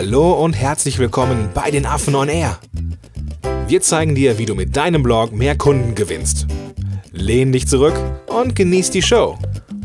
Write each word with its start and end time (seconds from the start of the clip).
Hallo 0.00 0.32
und 0.44 0.52
herzlich 0.52 1.00
willkommen 1.00 1.48
bei 1.54 1.72
den 1.72 1.84
Affen 1.84 2.14
on 2.14 2.28
Air. 2.28 2.60
Wir 3.66 3.82
zeigen 3.82 4.14
dir, 4.14 4.38
wie 4.38 4.46
du 4.46 4.54
mit 4.54 4.76
deinem 4.76 5.02
Blog 5.02 5.32
mehr 5.32 5.58
Kunden 5.58 5.96
gewinnst. 5.96 6.46
Lehn 7.10 7.50
dich 7.50 7.66
zurück 7.66 8.00
und 8.28 8.54
genieß 8.54 8.92
die 8.92 9.02
Show. 9.02 9.36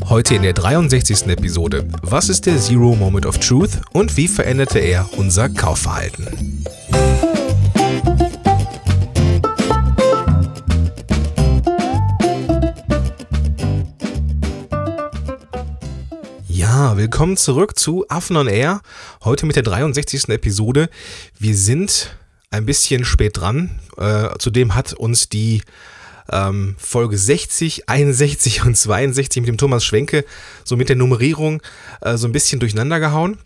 Heute 0.08 0.36
in 0.36 0.42
der 0.42 0.52
63. 0.52 1.26
Episode. 1.26 1.88
Was 2.02 2.28
ist 2.28 2.46
der 2.46 2.58
Zero 2.58 2.94
Moment 2.94 3.26
of 3.26 3.38
Truth 3.38 3.80
und 3.92 4.16
wie 4.16 4.28
veränderte 4.28 4.78
er 4.78 5.10
unser 5.16 5.48
Kaufverhalten? 5.48 6.64
Ja, 16.76 16.96
willkommen 16.96 17.36
zurück 17.36 17.78
zu 17.78 18.04
Affen 18.08 18.36
on 18.36 18.48
Air. 18.48 18.80
Heute 19.22 19.46
mit 19.46 19.54
der 19.54 19.62
63. 19.62 20.28
Episode. 20.30 20.90
Wir 21.38 21.54
sind 21.54 22.16
ein 22.50 22.66
bisschen 22.66 23.04
spät 23.04 23.36
dran. 23.36 23.78
Äh, 23.96 24.30
zudem 24.40 24.74
hat 24.74 24.92
uns 24.92 25.28
die 25.28 25.62
ähm, 26.32 26.74
Folge 26.76 27.16
60, 27.16 27.88
61 27.88 28.64
und 28.64 28.76
62 28.76 29.42
mit 29.42 29.48
dem 29.50 29.56
Thomas 29.56 29.84
Schwenke 29.84 30.24
so 30.64 30.76
mit 30.76 30.88
der 30.88 30.96
Nummerierung 30.96 31.62
äh, 32.00 32.16
so 32.16 32.26
ein 32.26 32.32
bisschen 32.32 32.58
durcheinander 32.58 32.98
gehauen. 32.98 33.38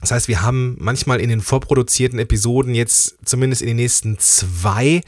Das 0.00 0.12
heißt, 0.12 0.28
wir 0.28 0.42
haben 0.42 0.76
manchmal 0.78 1.20
in 1.20 1.30
den 1.30 1.40
vorproduzierten 1.40 2.20
Episoden 2.20 2.76
jetzt 2.76 3.16
zumindest 3.24 3.62
in 3.62 3.68
den 3.68 3.78
nächsten 3.78 4.20
zwei 4.20 5.00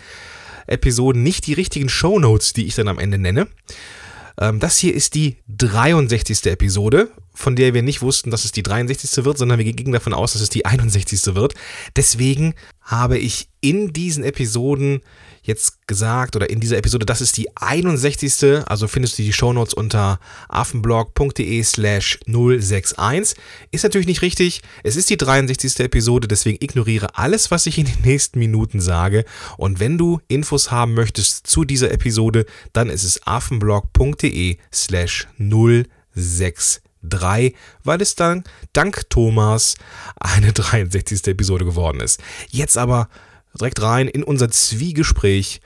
Episoden 0.67 1.23
nicht 1.23 1.47
die 1.47 1.55
richtigen 1.55 1.89
Show 1.89 2.19
Notes, 2.19 2.55
die 2.55 2.67
ich 2.67 2.75
dann 2.75 2.89
am 2.89 2.99
Ende 2.99 3.19
nenne. 3.19 3.47
Ähm, 4.39 4.61
das 4.61 4.79
hier 4.79 4.95
ist 4.95 5.15
die 5.15 5.37
63. 5.49 6.47
Episode, 6.47 7.11
von 7.35 7.57
der 7.57 7.75
wir 7.75 7.83
nicht 7.83 8.03
wussten, 8.03 8.31
dass 8.31 8.45
es 8.45 8.53
die 8.53 8.63
63. 8.63 9.25
wird, 9.25 9.39
sondern 9.39 9.59
wir 9.59 9.73
gingen 9.73 9.93
davon 9.93 10.15
aus, 10.15 10.33
dass 10.33 10.43
es 10.43 10.51
die 10.51 10.67
61. 10.67 11.35
wird. 11.35 11.55
Deswegen 11.97 12.55
habe 12.81 13.19
ich 13.19 13.49
in 13.61 13.93
diesen 13.93 14.25
Episoden 14.25 15.01
jetzt 15.47 15.87
gesagt 15.87 16.37
oder 16.37 16.51
in 16.51 16.61
dieser 16.61 16.77
Episode, 16.77 17.07
das 17.07 17.21
ist 17.21 17.37
die 17.37 17.49
61. 17.57 18.67
Also 18.67 18.89
findest 18.89 19.19
du 19.19 19.23
die 19.23 19.33
Shownotes 19.33 19.75
unter 19.75 20.19
affenblog.de 20.49 21.63
slash 21.63 22.19
061. 22.27 23.37
Ist 23.71 23.85
natürlich 23.85 24.07
nicht 24.07 24.23
richtig. 24.23 24.63
Es 24.83 24.97
ist 24.97 25.11
die 25.11 25.17
63. 25.17 25.81
Episode, 25.81 26.29
deswegen 26.29 26.63
ignoriere 26.63 27.17
alles, 27.17 27.51
was 27.51 27.67
ich 27.67 27.79
in 27.79 27.87
den 27.87 28.03
nächsten 28.03 28.39
Minuten 28.39 28.81
sage. 28.81 29.25
Und 29.57 29.81
wenn 29.81 29.99
du 29.99 30.21
Infos 30.29 30.71
haben 30.71 30.95
möchtest 30.95 31.47
zu 31.47 31.65
dieser 31.65 31.91
Episode, 31.91 32.47
dann 32.73 32.91
ist 32.91 33.05
es 33.05 33.27
affenblog.de 33.27 34.59
slash 34.73 35.27
063 35.39 36.83
weil 37.85 38.03
es 38.03 38.15
dann 38.15 38.45
dank 38.73 39.09
Thomas 39.11 39.77
eine 40.17 40.53
63. 40.53 41.27
Episode 41.29 41.65
geworden 41.65 42.01
ist. 42.01 42.21
Jetzt 42.51 42.77
aber 42.77 43.09
direkt 43.57 43.83
rein 43.83 44.09
in 44.09 44.23
unser 44.23 44.51
Zwiegespräch. 44.51 45.61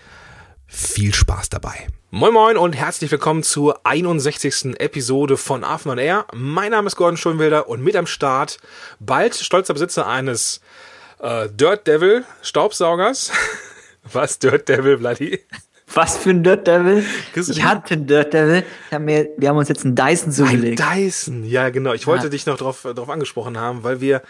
Viel 0.66 1.12
Spaß 1.12 1.48
dabei. 1.48 1.88
Moin 2.10 2.32
Moin 2.32 2.56
und 2.56 2.74
herzlich 2.74 3.10
willkommen 3.10 3.42
zur 3.42 3.84
61. 3.84 4.76
Episode 4.78 5.36
von 5.36 5.64
Affen 5.64 5.90
on 5.90 5.98
Air. 5.98 6.26
Mein 6.32 6.70
Name 6.70 6.86
ist 6.86 6.96
Gordon 6.96 7.16
Schönwilder 7.16 7.68
und 7.68 7.82
mit 7.82 7.96
am 7.96 8.06
Start 8.06 8.58
bald 9.00 9.34
stolzer 9.34 9.74
Besitzer 9.74 10.06
eines 10.06 10.60
äh, 11.20 11.48
Dirt 11.48 11.86
Devil 11.86 12.24
Staubsaugers. 12.42 13.32
Was 14.12 14.38
Dirt 14.38 14.68
Devil, 14.68 14.98
Bloody? 14.98 15.40
Was 15.92 16.16
für 16.18 16.30
ein 16.30 16.44
Dirt 16.44 16.66
Devil? 16.68 17.04
Ich 17.34 17.64
hatte 17.64 17.94
einen 17.94 18.06
Dirt 18.06 18.32
Devil. 18.32 18.64
Hab 18.92 19.02
mir, 19.02 19.28
wir 19.36 19.48
haben 19.48 19.56
uns 19.56 19.68
jetzt 19.68 19.84
einen 19.84 19.96
Dyson 19.96 20.30
zugelegt. 20.30 20.80
Ein 20.80 20.98
Dyson, 20.98 21.44
ja 21.44 21.70
genau. 21.70 21.92
Ich 21.92 22.06
wollte 22.06 22.24
ja. 22.24 22.30
dich 22.30 22.46
noch 22.46 22.56
drauf, 22.56 22.82
drauf 22.94 23.10
angesprochen 23.10 23.58
haben, 23.58 23.82
weil 23.82 24.00
wir 24.00 24.22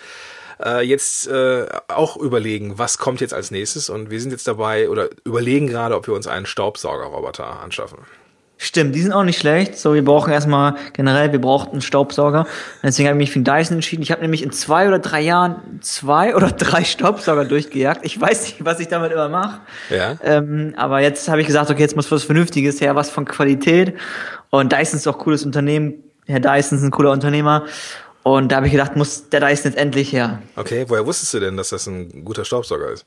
äh, 0.64 0.80
jetzt 0.82 1.28
äh, 1.28 1.66
auch 1.88 2.16
überlegen, 2.16 2.78
was 2.78 2.98
kommt 2.98 3.20
jetzt 3.20 3.34
als 3.34 3.50
nächstes. 3.50 3.90
Und 3.90 4.10
wir 4.10 4.20
sind 4.20 4.30
jetzt 4.30 4.46
dabei 4.46 4.88
oder 4.88 5.08
überlegen 5.24 5.66
gerade, 5.66 5.96
ob 5.96 6.06
wir 6.06 6.14
uns 6.14 6.26
einen 6.26 6.46
Staubsaugerroboter 6.46 7.60
anschaffen. 7.60 7.98
Stimmt, 8.62 8.94
die 8.94 9.00
sind 9.00 9.12
auch 9.12 9.24
nicht 9.24 9.40
schlecht. 9.40 9.78
So, 9.78 9.94
wir 9.94 10.04
brauchen 10.04 10.30
erstmal 10.30 10.74
generell, 10.92 11.32
wir 11.32 11.40
brauchten 11.40 11.72
einen 11.72 11.80
Staubsauger. 11.80 12.46
Deswegen 12.82 13.08
habe 13.08 13.16
ich 13.16 13.20
mich 13.20 13.30
für 13.30 13.38
den 13.38 13.44
Dyson 13.44 13.76
entschieden. 13.76 14.02
Ich 14.02 14.10
habe 14.12 14.20
nämlich 14.20 14.42
in 14.42 14.52
zwei 14.52 14.86
oder 14.86 14.98
drei 14.98 15.22
Jahren 15.22 15.80
zwei 15.80 16.36
oder 16.36 16.50
drei 16.50 16.84
Staubsauger 16.84 17.46
durchgejagt. 17.46 18.04
Ich 18.04 18.20
weiß 18.20 18.42
nicht, 18.42 18.62
was 18.62 18.78
ich 18.78 18.88
damit 18.88 19.12
immer 19.12 19.30
mache. 19.30 19.60
Ja. 19.88 20.18
Ähm, 20.22 20.74
aber 20.76 21.00
jetzt 21.00 21.26
habe 21.30 21.40
ich 21.40 21.46
gesagt, 21.46 21.70
okay, 21.70 21.80
jetzt 21.80 21.96
muss 21.96 22.12
was 22.12 22.24
Vernünftiges 22.24 22.82
her, 22.82 22.94
was 22.94 23.08
von 23.08 23.24
Qualität. 23.24 23.94
Und 24.50 24.70
Dyson 24.72 24.98
ist 24.98 25.08
auch 25.08 25.14
ein 25.14 25.20
cooles 25.20 25.46
Unternehmen. 25.46 25.94
Herr 26.26 26.40
Dyson 26.40 26.76
ist 26.76 26.84
ein 26.84 26.90
cooler 26.90 27.12
Unternehmer. 27.12 27.64
Und 28.22 28.52
da 28.52 28.56
habe 28.56 28.66
ich 28.66 28.72
gedacht, 28.72 28.96
muss 28.96 29.28
der 29.30 29.40
Dyson 29.40 29.72
jetzt 29.72 29.78
endlich 29.78 30.12
her. 30.12 30.42
Okay, 30.56 30.84
woher 30.88 31.06
wusstest 31.06 31.32
du 31.34 31.40
denn, 31.40 31.56
dass 31.56 31.70
das 31.70 31.86
ein 31.86 32.24
guter 32.24 32.44
Staubsauger 32.44 32.90
ist? 32.90 33.06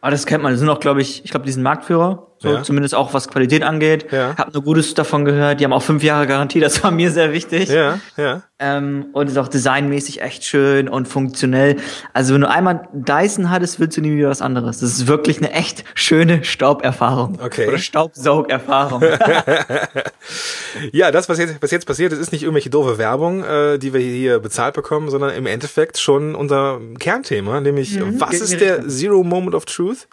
Aber 0.00 0.10
das 0.10 0.24
kennt 0.24 0.42
man. 0.42 0.52
Das 0.52 0.60
sind 0.60 0.68
auch, 0.68 0.80
glaube 0.80 1.02
ich, 1.02 1.24
ich 1.24 1.30
glaube, 1.30 1.46
die 1.46 1.52
sind 1.52 1.62
Marktführer. 1.62 2.26
So, 2.38 2.50
ja. 2.50 2.62
zumindest 2.62 2.94
auch 2.94 3.14
was 3.14 3.28
Qualität 3.28 3.62
angeht. 3.62 4.12
Ja. 4.12 4.34
Hab 4.36 4.52
nur 4.52 4.62
Gutes 4.62 4.92
davon 4.92 5.24
gehört. 5.24 5.58
Die 5.60 5.64
haben 5.64 5.72
auch 5.72 5.82
fünf 5.82 6.02
Jahre 6.02 6.26
Garantie. 6.26 6.60
Das 6.60 6.82
war 6.82 6.90
mir 6.90 7.10
sehr 7.10 7.32
wichtig. 7.32 7.70
Ja, 7.70 7.98
ja. 8.18 8.42
Ähm, 8.58 9.06
und 9.12 9.28
ist 9.28 9.36
auch 9.36 9.48
designmäßig 9.48 10.22
echt 10.22 10.44
schön 10.44 10.88
und 10.88 11.08
funktionell. 11.08 11.76
Also 12.14 12.34
wenn 12.34 12.40
du 12.42 12.48
einmal 12.48 12.88
Dyson 12.94 13.50
hattest, 13.50 13.80
willst 13.80 13.96
du 13.96 14.00
nie 14.00 14.16
wieder 14.16 14.30
was 14.30 14.40
anderes. 14.42 14.80
Das 14.80 14.90
ist 14.90 15.06
wirklich 15.06 15.38
eine 15.38 15.52
echt 15.52 15.84
schöne 15.94 16.44
Stauberfahrung. 16.44 17.38
Okay. 17.42 17.68
Oder 17.68 17.78
Staubsaugerfahrung. 17.78 19.02
ja, 20.92 21.10
das, 21.10 21.28
was 21.28 21.38
jetzt, 21.38 21.56
was 21.60 21.70
jetzt 21.70 21.86
passiert 21.86 22.12
ist, 22.12 22.18
ist 22.18 22.32
nicht 22.32 22.42
irgendwelche 22.42 22.70
doofe 22.70 22.96
Werbung, 22.98 23.44
äh, 23.44 23.78
die 23.78 23.92
wir 23.92 24.00
hier 24.00 24.38
bezahlt 24.40 24.74
bekommen, 24.74 25.10
sondern 25.10 25.34
im 25.34 25.46
Endeffekt 25.46 25.98
schon 25.98 26.34
unser 26.34 26.80
Kernthema, 26.98 27.60
nämlich 27.60 27.98
mhm, 27.98 28.20
was 28.20 28.40
ist 28.40 28.60
der 28.60 28.88
Zero 28.88 29.22
Moment 29.22 29.54
of 29.54 29.66
Truth 29.66 30.08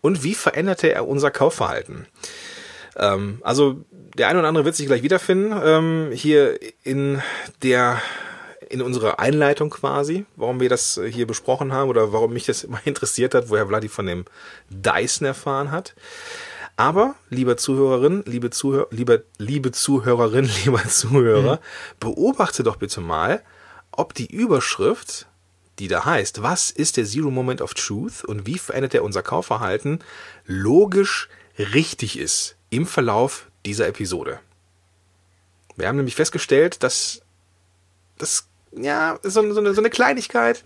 und 0.00 0.24
wie 0.24 0.34
veränderte 0.34 0.92
er 0.92 1.06
unser 1.06 1.30
Kaufverhalten? 1.30 1.61
Ähm, 2.96 3.38
also 3.42 3.84
der 4.16 4.28
eine 4.28 4.38
oder 4.38 4.48
andere 4.48 4.64
wird 4.64 4.76
sich 4.76 4.86
gleich 4.86 5.02
wiederfinden. 5.02 5.58
Ähm, 5.64 6.10
hier 6.12 6.58
in 6.84 7.22
der 7.62 8.00
in 8.68 8.80
unserer 8.80 9.18
Einleitung 9.18 9.68
quasi, 9.68 10.24
warum 10.34 10.58
wir 10.58 10.70
das 10.70 10.98
hier 11.10 11.26
besprochen 11.26 11.74
haben 11.74 11.90
oder 11.90 12.12
warum 12.12 12.32
mich 12.32 12.46
das 12.46 12.64
immer 12.64 12.80
interessiert 12.84 13.34
hat, 13.34 13.50
woher 13.50 13.66
Vladi 13.66 13.88
von 13.88 14.06
dem 14.06 14.24
Dyson 14.70 15.26
erfahren 15.26 15.70
hat. 15.70 15.94
Aber, 16.76 17.14
lieber 17.28 17.58
Zuhörerin, 17.58 18.24
liebe 18.26 18.48
Zuhörer, 18.48 18.86
lieber, 18.90 19.18
liebe 19.36 19.72
Zuhörerin, 19.72 20.50
lieber 20.64 20.82
Zuhörer, 20.88 21.56
mhm. 21.56 21.60
beobachte 22.00 22.62
doch 22.62 22.76
bitte 22.76 23.02
mal, 23.02 23.42
ob 23.90 24.14
die 24.14 24.32
Überschrift, 24.34 25.26
die 25.78 25.88
da 25.88 26.06
heißt, 26.06 26.42
was 26.42 26.70
ist 26.70 26.96
der 26.96 27.04
Zero 27.04 27.30
Moment 27.30 27.60
of 27.60 27.74
Truth 27.74 28.24
und 28.24 28.46
wie 28.46 28.58
verändert 28.58 28.94
er 28.94 29.04
unser 29.04 29.22
Kaufverhalten, 29.22 29.98
logisch 30.46 31.28
richtig 31.58 32.18
ist 32.18 32.56
im 32.70 32.86
Verlauf 32.86 33.48
dieser 33.64 33.88
Episode. 33.88 34.40
Wir 35.76 35.88
haben 35.88 35.96
nämlich 35.96 36.14
festgestellt, 36.14 36.82
dass 36.82 37.22
das 38.18 38.46
ja 38.72 39.18
so, 39.22 39.52
so, 39.52 39.60
eine, 39.60 39.74
so 39.74 39.80
eine 39.80 39.90
Kleinigkeit 39.90 40.64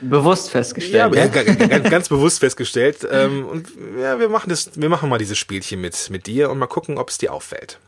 bewusst 0.00 0.50
festgestellt. 0.50 1.14
Ja. 1.14 1.26
Ganz, 1.68 1.90
ganz, 1.90 2.08
bewusst 2.08 2.40
festgestellt. 2.40 3.06
Ähm, 3.10 3.46
und 3.46 3.68
ja, 3.98 4.18
wir 4.18 4.28
machen 4.28 4.50
das, 4.50 4.70
wir 4.74 4.88
machen 4.88 5.08
mal 5.08 5.18
dieses 5.18 5.38
Spielchen 5.38 5.80
mit 5.80 6.10
mit 6.10 6.26
dir 6.26 6.50
und 6.50 6.58
mal 6.58 6.66
gucken, 6.66 6.98
ob 6.98 7.10
es 7.10 7.18
dir 7.18 7.32
auffällt. 7.32 7.78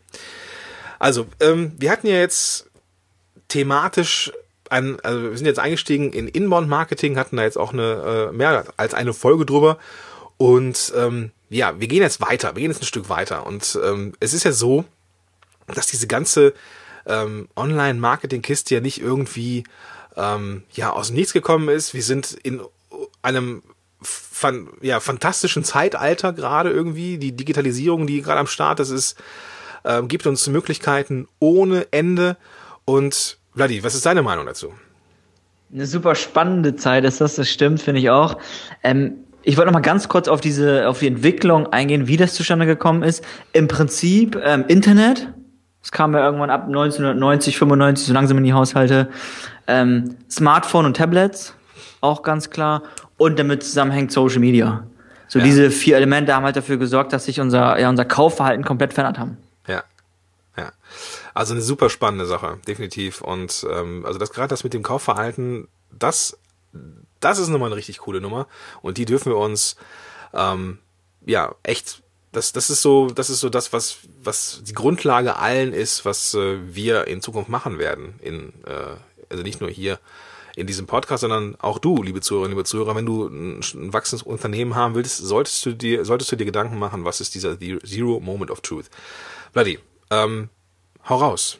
Also, 0.98 1.26
ähm, 1.40 1.72
wir 1.78 1.90
hatten 1.90 2.06
ja 2.06 2.16
jetzt 2.16 2.70
thematisch 3.48 4.32
ein, 4.70 4.98
also 5.02 5.22
wir 5.22 5.36
sind 5.36 5.46
jetzt 5.46 5.58
eingestiegen 5.58 6.12
in 6.12 6.28
Inbound 6.28 6.68
Marketing, 6.68 7.18
hatten 7.18 7.36
da 7.36 7.42
jetzt 7.42 7.58
auch 7.58 7.72
eine 7.72 8.30
äh, 8.30 8.32
mehr 8.32 8.64
als 8.76 8.94
eine 8.94 9.12
Folge 9.12 9.46
drüber 9.46 9.78
und 10.38 10.92
ähm, 10.96 11.30
ja, 11.48 11.78
wir 11.78 11.88
gehen 11.88 12.02
jetzt 12.02 12.20
weiter, 12.20 12.54
wir 12.54 12.62
gehen 12.62 12.70
jetzt 12.70 12.82
ein 12.82 12.86
Stück 12.86 13.08
weiter. 13.08 13.46
Und 13.46 13.78
ähm, 13.84 14.12
es 14.20 14.34
ist 14.34 14.44
ja 14.44 14.52
so, 14.52 14.84
dass 15.66 15.86
diese 15.86 16.06
ganze 16.06 16.54
ähm, 17.06 17.48
Online-Marketing-Kiste 17.56 18.74
ja 18.74 18.80
nicht 18.80 19.00
irgendwie 19.00 19.64
ähm, 20.16 20.64
ja 20.72 20.92
aus 20.92 21.08
dem 21.08 21.16
Nichts 21.16 21.32
gekommen 21.32 21.68
ist. 21.68 21.94
Wir 21.94 22.02
sind 22.02 22.32
in 22.32 22.60
einem 23.22 23.62
fan 24.02 24.68
ja, 24.80 25.00
fantastischen 25.00 25.64
Zeitalter 25.64 26.32
gerade 26.32 26.70
irgendwie. 26.70 27.18
Die 27.18 27.32
Digitalisierung, 27.32 28.06
die 28.06 28.22
gerade 28.22 28.40
am 28.40 28.46
Start 28.46 28.80
ist, 28.80 28.90
ist 28.90 29.16
ähm, 29.84 30.08
gibt 30.08 30.26
uns 30.26 30.46
Möglichkeiten 30.48 31.28
ohne 31.38 31.86
Ende. 31.92 32.36
Und 32.84 33.38
Vladi, 33.54 33.82
was 33.82 33.94
ist 33.94 34.06
deine 34.06 34.22
Meinung 34.22 34.46
dazu? 34.46 34.72
Eine 35.72 35.86
super 35.86 36.14
spannende 36.14 36.76
Zeit 36.76 37.04
ist 37.04 37.20
das, 37.20 37.36
das 37.36 37.48
stimmt, 37.48 37.82
finde 37.82 38.00
ich 38.00 38.10
auch. 38.10 38.38
Ähm, 38.82 39.24
ich 39.46 39.56
wollte 39.56 39.68
noch 39.68 39.74
mal 39.74 39.80
ganz 39.80 40.08
kurz 40.08 40.26
auf 40.26 40.40
diese, 40.40 40.88
auf 40.88 40.98
die 40.98 41.06
Entwicklung 41.06 41.68
eingehen, 41.68 42.08
wie 42.08 42.16
das 42.16 42.34
zustande 42.34 42.66
gekommen 42.66 43.04
ist. 43.04 43.24
Im 43.52 43.68
Prinzip 43.68 44.36
ähm, 44.42 44.64
Internet. 44.66 45.28
Es 45.80 45.92
kam 45.92 46.14
ja 46.14 46.24
irgendwann 46.24 46.50
ab 46.50 46.64
1990, 46.66 47.56
95 47.56 48.08
so 48.08 48.12
langsam 48.12 48.38
in 48.38 48.44
die 48.44 48.52
Haushalte. 48.52 49.08
Ähm, 49.68 50.16
Smartphone 50.28 50.84
und 50.84 50.96
Tablets, 50.96 51.54
auch 52.00 52.22
ganz 52.24 52.50
klar. 52.50 52.82
Und 53.18 53.38
damit 53.38 53.62
zusammenhängt 53.62 54.10
Social 54.10 54.40
Media. 54.40 54.84
So 55.28 55.38
ja. 55.38 55.44
diese 55.44 55.70
vier 55.70 55.96
Elemente 55.96 56.34
haben 56.34 56.44
halt 56.44 56.56
dafür 56.56 56.76
gesorgt, 56.76 57.12
dass 57.12 57.26
sich 57.26 57.40
unser, 57.40 57.78
ja, 57.78 57.88
unser 57.88 58.04
Kaufverhalten 58.04 58.64
komplett 58.64 58.94
verändert 58.94 59.20
haben. 59.20 59.36
Ja. 59.68 59.84
Ja. 60.56 60.72
Also 61.34 61.54
eine 61.54 61.62
super 61.62 61.88
spannende 61.88 62.26
Sache, 62.26 62.58
definitiv. 62.66 63.22
Und 63.22 63.64
ähm, 63.72 64.04
also 64.06 64.18
das 64.18 64.32
gerade 64.32 64.48
das 64.48 64.64
mit 64.64 64.74
dem 64.74 64.82
Kaufverhalten, 64.82 65.68
das 65.96 66.36
Das 67.20 67.38
ist 67.38 67.48
nochmal 67.48 67.68
eine 67.68 67.76
richtig 67.76 67.98
coole 67.98 68.20
Nummer. 68.20 68.46
Und 68.82 68.98
die 68.98 69.04
dürfen 69.04 69.32
wir 69.32 69.38
uns, 69.38 69.76
ähm, 70.34 70.78
ja, 71.24 71.54
echt, 71.62 72.02
das, 72.32 72.52
das 72.52 72.70
ist 72.70 72.82
so, 72.82 73.08
das 73.08 73.30
ist 73.30 73.40
so 73.40 73.48
das, 73.48 73.72
was, 73.72 73.98
was 74.22 74.62
die 74.64 74.74
Grundlage 74.74 75.36
allen 75.36 75.72
ist, 75.72 76.04
was 76.04 76.34
äh, 76.34 76.58
wir 76.74 77.06
in 77.06 77.20
Zukunft 77.20 77.48
machen 77.48 77.78
werden. 77.78 78.18
In, 78.20 78.52
äh, 78.66 78.96
also 79.30 79.42
nicht 79.42 79.60
nur 79.60 79.70
hier 79.70 79.98
in 80.56 80.66
diesem 80.66 80.86
Podcast, 80.86 81.20
sondern 81.20 81.54
auch 81.60 81.78
du, 81.78 82.02
liebe 82.02 82.22
Zuhörerinnen, 82.22 82.56
liebe 82.56 82.64
Zuhörer, 82.64 82.96
wenn 82.96 83.06
du 83.06 83.26
ein, 83.26 83.60
ein 83.60 83.92
wachsendes 83.92 84.22
Unternehmen 84.22 84.74
haben 84.74 84.94
willst, 84.94 85.18
solltest 85.18 85.64
du 85.66 85.72
dir, 85.72 86.04
solltest 86.04 86.32
du 86.32 86.36
dir 86.36 86.46
Gedanken 86.46 86.78
machen, 86.78 87.04
was 87.04 87.20
ist 87.20 87.34
dieser 87.34 87.58
Zero 87.58 88.20
Moment 88.20 88.50
of 88.50 88.62
Truth. 88.62 88.86
Bloody, 89.52 89.78
ähm, 90.10 90.48
hau 91.08 91.16
raus. 91.16 91.58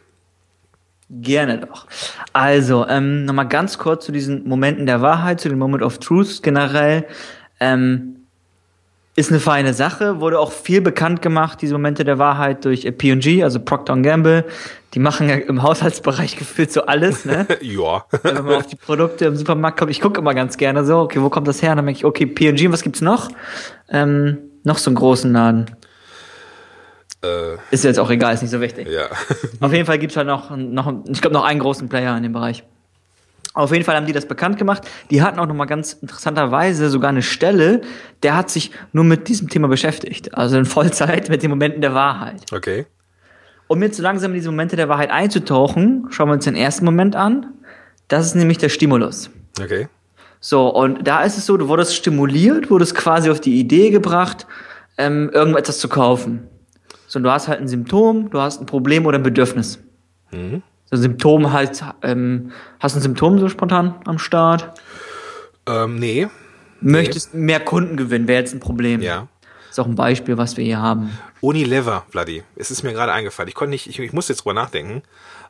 Gerne 1.09 1.59
doch. 1.59 1.87
Also, 2.33 2.87
ähm, 2.89 3.25
nochmal 3.25 3.47
ganz 3.47 3.79
kurz 3.79 4.07
zu 4.07 4.13
diesen 4.13 4.49
Momenten 4.49 4.87
der 4.87 5.03
Wahrheit, 5.03 5.41
zu 5.41 5.49
dem 5.49 5.59
Moment 5.59 5.83
of 5.83 5.99
Truth 5.99 6.43
generell. 6.43 7.07
Ähm, 7.61 8.17
ist 9.17 9.31
eine 9.31 9.41
feine 9.41 9.73
Sache, 9.73 10.21
wurde 10.21 10.39
auch 10.39 10.53
viel 10.53 10.83
bekannt 10.83 11.23
gemacht, 11.23 11.63
diese 11.63 11.73
Momente 11.73 12.05
der 12.05 12.19
Wahrheit 12.19 12.67
durch 12.67 12.83
P&G, 12.99 13.43
also 13.43 13.61
Procter 13.61 13.97
Gamble. 13.97 14.45
Die 14.93 14.99
machen 14.99 15.29
ja 15.29 15.37
im 15.37 15.63
Haushaltsbereich 15.63 16.37
gefühlt 16.39 16.71
so 16.71 16.83
alles, 16.83 17.25
ne? 17.25 17.47
ja. 17.63 18.05
Wenn 18.23 18.45
man 18.45 18.57
auf 18.57 18.67
die 18.67 18.77
Produkte 18.77 19.25
im 19.25 19.37
Supermarkt 19.37 19.79
kommt, 19.79 19.91
ich 19.91 20.03
gucke 20.03 20.21
immer 20.21 20.35
ganz 20.35 20.59
gerne 20.59 20.85
so, 20.85 20.99
okay, 20.99 21.23
wo 21.23 21.31
kommt 21.31 21.49
das 21.49 21.63
her? 21.63 21.71
Und 21.71 21.79
dann 21.79 21.87
denke 21.87 21.99
ich, 21.99 22.05
okay, 22.05 22.27
P&G, 22.27 22.71
was 22.71 22.83
gibt's 22.83 23.01
noch? 23.01 23.31
Ähm, 23.89 24.39
noch 24.65 24.77
so 24.77 24.91
einen 24.91 24.97
großen 24.97 25.33
Laden. 25.33 25.67
Äh, 27.27 27.57
ist 27.71 27.85
jetzt 27.85 27.99
auch 27.99 28.11
egal, 28.11 28.35
ist 28.35 28.43
nicht 28.43 28.51
so 28.51 28.61
wichtig. 28.61 28.89
Ja. 28.89 29.07
auf 29.61 29.73
jeden 29.73 29.87
Fall 29.87 29.99
gibt's 29.99 30.17
halt 30.17 30.27
noch, 30.27 30.55
noch 30.57 30.93
ich 31.09 31.21
glaube, 31.21 31.35
noch 31.35 31.45
einen 31.45 31.61
großen 31.61 31.89
Player 31.89 32.17
in 32.17 32.23
dem 32.23 32.33
Bereich. 32.33 32.65
Auf 33.57 33.73
jeden 33.73 33.85
Fall 33.85 33.97
haben 33.97 34.05
die 34.05 34.13
das 34.13 34.27
bekannt 34.27 34.59
gemacht. 34.59 34.83
Die 35.11 35.23
hatten 35.23 35.39
auch 35.39 35.47
nochmal 35.47 35.67
ganz 35.67 35.95
interessanterweise 35.95 36.91
sogar 36.91 37.09
eine 37.09 37.23
Stelle, 37.23 37.81
der 38.23 38.37
hat 38.37 38.51
sich 38.51 38.71
nur 38.93 39.03
mit 39.03 39.29
diesem 39.29 39.49
Thema 39.49 39.67
beschäftigt. 39.67 40.35
Also 40.35 40.59
in 40.59 40.67
Vollzeit 40.67 41.29
mit 41.31 41.43
den 41.43 41.49
Momenten 41.49 41.81
der 41.81 41.95
Wahrheit. 41.95 42.43
Okay. 42.53 42.85
Um 43.67 43.83
jetzt 43.83 43.97
so 43.97 44.03
langsam 44.03 44.33
in 44.33 44.37
diese 44.37 44.51
Momente 44.51 44.77
der 44.77 44.91
Wahrheit 44.91 45.11
einzutauchen, 45.11 46.07
schauen 46.11 46.29
wir 46.29 46.35
uns 46.35 46.45
den 46.45 46.55
ersten 46.55 46.85
Moment 46.85 47.17
an. 47.17 47.55
Das 48.09 48.27
ist 48.27 48.35
nämlich 48.35 48.59
der 48.59 48.69
Stimulus. 48.69 49.31
Okay. 49.59 49.89
So, 50.41 50.69
und 50.69 51.09
da 51.09 51.23
ist 51.25 51.39
es 51.39 51.47
so, 51.47 51.57
du 51.57 51.67
wurdest 51.69 51.97
stimuliert, 51.97 52.71
wurdest 52.71 52.95
quasi 52.95 53.31
auf 53.31 53.41
die 53.41 53.59
Idee 53.59 53.91
gebracht, 53.91 54.47
ähm, 54.99 55.31
irgendetwas 55.33 55.79
zu 55.79 55.89
kaufen. 55.89 56.47
So, 57.07 57.21
du 57.21 57.31
hast 57.31 57.49
halt 57.49 57.61
ein 57.61 57.69
Symptom, 57.69 58.31
du 58.31 58.41
hast 58.41 58.61
ein 58.61 58.67
Problem 58.67 59.07
oder 59.07 59.19
ein 59.19 59.23
Bedürfnis. 59.23 59.79
Mhm. 60.33 60.63
So 60.91 60.97
Symptom 60.97 61.53
halt, 61.53 61.83
ähm, 62.03 62.53
hast 62.81 62.95
du 62.95 63.01
ein 63.01 63.03
Symptom 63.03 63.39
so 63.39 63.49
spontan 63.49 63.95
am 64.07 64.19
Start? 64.19 64.81
Ähm, 65.67 65.99
nee. 65.99 66.29
Möchtest 66.81 67.35
nee. 67.35 67.41
mehr 67.41 67.61
Kunden 67.61 67.97
gewinnen, 67.97 68.29
wäre 68.29 68.41
jetzt 68.41 68.55
ein 68.55 68.61
Problem. 68.61 69.03
Ja. 69.03 69.29
Ist 69.71 69.81
auch 69.81 69.87
ein 69.87 69.95
Beispiel, 69.95 70.39
was 70.39 70.57
wir 70.57 70.65
hier 70.65 70.81
haben. 70.81 71.11
Unilever, 71.41 72.05
Vladi. 72.11 72.43
Es 72.55 72.71
ist 72.71 72.83
mir 72.83 72.93
gerade 72.93 73.13
eingefallen. 73.13 73.49
Ich 73.49 73.55
konnte 73.55 73.71
nicht, 73.71 73.89
ich, 73.89 73.99
ich 73.99 74.13
muss 74.13 74.29
jetzt 74.29 74.45
drüber 74.45 74.55
nachdenken. 74.55 75.03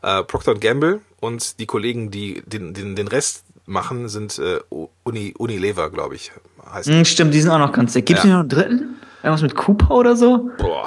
Äh, 0.02 0.22
Procter 0.24 0.54
Gamble 0.54 1.00
und 1.20 1.60
die 1.60 1.66
Kollegen, 1.66 2.10
die 2.10 2.42
den, 2.46 2.74
den, 2.74 2.96
den 2.96 3.08
Rest 3.08 3.44
machen, 3.66 4.08
sind 4.08 4.38
äh, 4.38 4.58
Uni, 5.04 5.34
Unilever, 5.36 5.90
glaube 5.90 6.14
ich. 6.14 6.32
Heißt 6.72 6.88
mm, 6.88 7.04
stimmt, 7.04 7.34
die 7.34 7.40
sind 7.40 7.50
auch 7.50 7.58
noch 7.58 7.72
ganz 7.72 7.92
dick. 7.92 8.06
Gibt 8.06 8.20
es 8.20 8.24
ja. 8.24 8.30
noch 8.32 8.40
einen 8.40 8.48
dritten? 8.48 8.96
Irgendwas 9.22 9.42
mit 9.42 9.54
Cooper 9.54 9.90
oder 9.92 10.16
so? 10.16 10.50
Boah, 10.58 10.86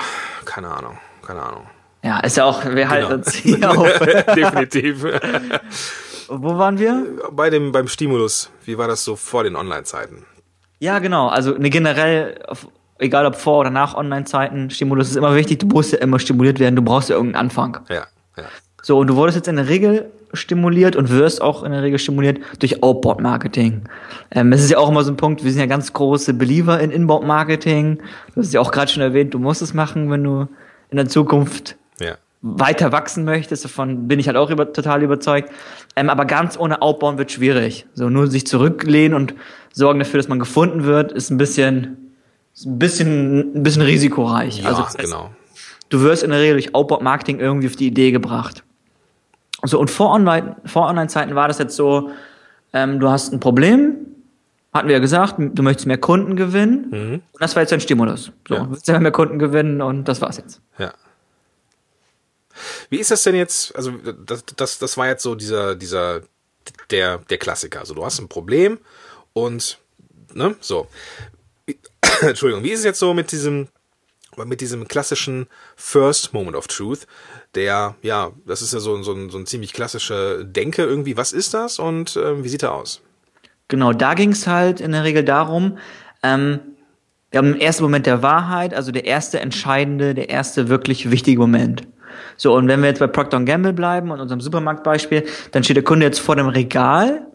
keine 0.49 0.69
Ahnung, 0.69 0.97
keine 1.25 1.43
Ahnung. 1.43 1.67
Ja, 2.03 2.19
ist 2.21 2.37
ja 2.37 2.45
auch, 2.45 2.65
wir 2.65 2.89
halten 2.89 3.07
genau. 3.07 3.17
uns 3.17 3.33
hier 3.35 3.69
auf. 3.69 3.99
Definitiv. 4.35 5.05
Wo 6.27 6.57
waren 6.57 6.79
wir? 6.79 7.05
Bei 7.31 7.49
dem, 7.49 7.71
beim 7.71 7.87
Stimulus. 7.87 8.49
Wie 8.65 8.77
war 8.77 8.87
das 8.87 9.03
so 9.03 9.15
vor 9.15 9.43
den 9.43 9.55
Online-Zeiten? 9.55 10.25
Ja, 10.79 10.99
genau. 10.99 11.27
Also 11.27 11.51
ne, 11.51 11.69
generell, 11.69 12.39
egal 12.97 13.25
ob 13.25 13.35
vor 13.35 13.59
oder 13.59 13.69
nach 13.69 13.95
Online-Zeiten, 13.95 14.69
Stimulus 14.71 15.09
ist 15.09 15.17
immer 15.17 15.35
wichtig. 15.35 15.59
Du 15.59 15.67
musst 15.67 15.91
ja 15.91 15.99
immer 15.99 16.17
stimuliert 16.19 16.59
werden. 16.59 16.75
Du 16.75 16.81
brauchst 16.81 17.09
ja 17.09 17.15
irgendeinen 17.15 17.45
Anfang. 17.45 17.79
Ja, 17.89 18.07
ja. 18.37 18.45
So, 18.81 18.97
und 18.97 19.07
du 19.07 19.15
wurdest 19.15 19.35
jetzt 19.35 19.47
in 19.47 19.57
der 19.57 19.67
Regel 19.67 20.11
stimuliert 20.33 20.95
und 20.95 21.09
wirst 21.09 21.41
auch 21.41 21.63
in 21.63 21.71
der 21.71 21.81
Regel 21.81 21.99
stimuliert 21.99 22.39
durch 22.59 22.83
Outbound-Marketing. 22.83 23.83
Ähm, 24.31 24.51
das 24.51 24.61
ist 24.61 24.69
ja 24.69 24.77
auch 24.77 24.89
immer 24.89 25.03
so 25.03 25.11
ein 25.11 25.17
Punkt, 25.17 25.43
wir 25.43 25.51
sind 25.51 25.59
ja 25.59 25.65
ganz 25.65 25.93
große 25.93 26.33
Believer 26.33 26.79
in 26.79 26.91
Inbound-Marketing. 26.91 27.99
Du 28.35 28.41
hast 28.41 28.53
ja 28.53 28.61
auch 28.61 28.71
gerade 28.71 28.91
schon 28.91 29.01
erwähnt, 29.01 29.33
du 29.33 29.39
musst 29.39 29.61
es 29.61 29.73
machen, 29.73 30.11
wenn 30.11 30.23
du 30.23 30.47
in 30.91 30.97
der 30.97 31.07
Zukunft 31.07 31.77
ja. 31.99 32.15
weiter 32.41 32.91
wachsen 32.91 33.25
möchtest. 33.25 33.65
Davon 33.65 34.07
bin 34.07 34.19
ich 34.19 34.27
halt 34.27 34.37
auch 34.37 34.49
über, 34.49 34.71
total 34.73 35.03
überzeugt. 35.03 35.51
Ähm, 35.95 36.09
aber 36.09 36.25
ganz 36.25 36.57
ohne 36.57 36.81
Outbound 36.81 37.17
wird 37.17 37.31
schwierig. 37.31 37.85
So 37.93 38.09
nur 38.09 38.27
sich 38.27 38.45
zurücklehnen 38.45 39.15
und 39.15 39.33
sorgen 39.73 39.99
dafür, 39.99 40.19
dass 40.19 40.27
man 40.27 40.39
gefunden 40.39 40.83
wird, 40.83 41.11
ist 41.11 41.29
ein 41.29 41.37
bisschen, 41.37 42.13
ist 42.53 42.65
ein 42.65 42.79
bisschen, 42.79 43.55
ein 43.55 43.63
bisschen 43.63 43.81
risikoreich. 43.81 44.61
Ja, 44.61 44.69
also, 44.69 44.83
das 44.83 44.97
heißt, 44.97 45.05
genau. 45.05 45.31
Du 45.89 46.01
wirst 46.01 46.21
in 46.21 46.29
der 46.29 46.39
Regel 46.39 46.53
durch 46.53 46.75
Outbound-Marketing 46.75 47.39
irgendwie 47.39 47.67
auf 47.67 47.75
die 47.75 47.87
Idee 47.87 48.11
gebracht. 48.11 48.63
So, 49.63 49.79
und 49.79 49.89
vor 49.89 50.11
Online, 50.11 50.55
vor 50.65 50.87
Online-Zeiten 50.87 51.35
war 51.35 51.47
das 51.47 51.57
jetzt 51.57 51.75
so, 51.75 52.11
ähm, 52.73 52.99
du 52.99 53.09
hast 53.09 53.33
ein 53.33 53.39
Problem, 53.39 53.97
hatten 54.73 54.87
wir 54.87 54.95
ja 54.95 55.01
gesagt, 55.01 55.35
du 55.37 55.63
möchtest 55.63 55.87
mehr 55.87 55.97
Kunden 55.97 56.35
gewinnen. 56.35 56.87
Mhm. 56.91 57.13
Und 57.31 57.41
das 57.41 57.55
war 57.55 57.63
jetzt 57.63 57.71
dein 57.71 57.81
Stimulus. 57.81 58.31
So, 58.47 58.55
ja. 58.55 58.63
du 58.63 58.71
willst 58.71 58.87
ja 58.87 58.99
mehr 58.99 59.11
Kunden 59.11 59.39
gewinnen 59.39 59.81
und 59.81 60.05
das 60.05 60.21
war's 60.21 60.37
jetzt. 60.37 60.61
Ja. 60.77 60.93
Wie 62.89 62.97
ist 62.97 63.11
das 63.11 63.23
denn 63.23 63.35
jetzt? 63.35 63.75
Also, 63.75 63.91
das, 64.25 64.43
das, 64.55 64.79
das 64.79 64.97
war 64.97 65.07
jetzt 65.07 65.23
so 65.23 65.35
dieser, 65.35 65.75
dieser, 65.75 66.21
der, 66.91 67.19
der 67.19 67.37
Klassiker. 67.37 67.79
Also, 67.79 67.93
du 67.93 68.05
hast 68.05 68.19
ein 68.19 68.27
Problem 68.27 68.79
und, 69.33 69.79
ne, 70.33 70.55
so. 70.59 70.87
Entschuldigung, 72.21 72.63
wie 72.63 72.71
ist 72.71 72.79
es 72.79 72.85
jetzt 72.85 72.99
so 72.99 73.13
mit 73.13 73.31
diesem, 73.31 73.67
mit 74.45 74.61
diesem 74.61 74.87
klassischen 74.87 75.47
First 75.75 76.33
Moment 76.33 76.55
of 76.55 76.67
Truth? 76.67 77.07
Der, 77.55 77.95
ja, 78.01 78.31
das 78.45 78.61
ist 78.61 78.73
ja 78.73 78.79
so, 78.79 79.01
so, 79.03 79.13
ein, 79.13 79.29
so 79.29 79.37
ein 79.37 79.45
ziemlich 79.45 79.73
klassische 79.73 80.45
Denke 80.45 80.83
irgendwie. 80.83 81.17
Was 81.17 81.31
ist 81.31 81.53
das 81.53 81.79
und 81.79 82.15
äh, 82.15 82.43
wie 82.43 82.49
sieht 82.49 82.63
er 82.63 82.73
aus? 82.73 83.01
Genau, 83.67 83.93
da 83.93 84.13
ging 84.13 84.31
es 84.31 84.47
halt 84.47 84.81
in 84.81 84.91
der 84.91 85.03
Regel 85.03 85.23
darum, 85.23 85.77
ähm, 86.23 86.59
wir 87.31 87.37
haben 87.37 87.53
den 87.53 87.61
ersten 87.61 87.83
Moment 87.83 88.07
der 88.07 88.23
Wahrheit, 88.23 88.73
also 88.73 88.91
der 88.91 89.05
erste 89.05 89.39
entscheidende, 89.39 90.15
der 90.15 90.29
erste 90.29 90.67
wirklich 90.67 91.11
wichtige 91.11 91.39
Moment. 91.39 91.83
So, 92.37 92.55
und 92.55 92.67
wenn 92.67 92.81
wir 92.81 92.89
jetzt 92.89 92.99
bei 92.99 93.07
Procter 93.07 93.39
Gamble 93.41 93.73
bleiben 93.73 94.09
und 94.11 94.19
unserem 94.19 94.41
Supermarktbeispiel, 94.41 95.25
dann 95.51 95.63
steht 95.63 95.75
der 95.75 95.83
Kunde 95.83 96.05
jetzt 96.05 96.19
vor 96.19 96.35
dem 96.35 96.47
Regal 96.47 97.27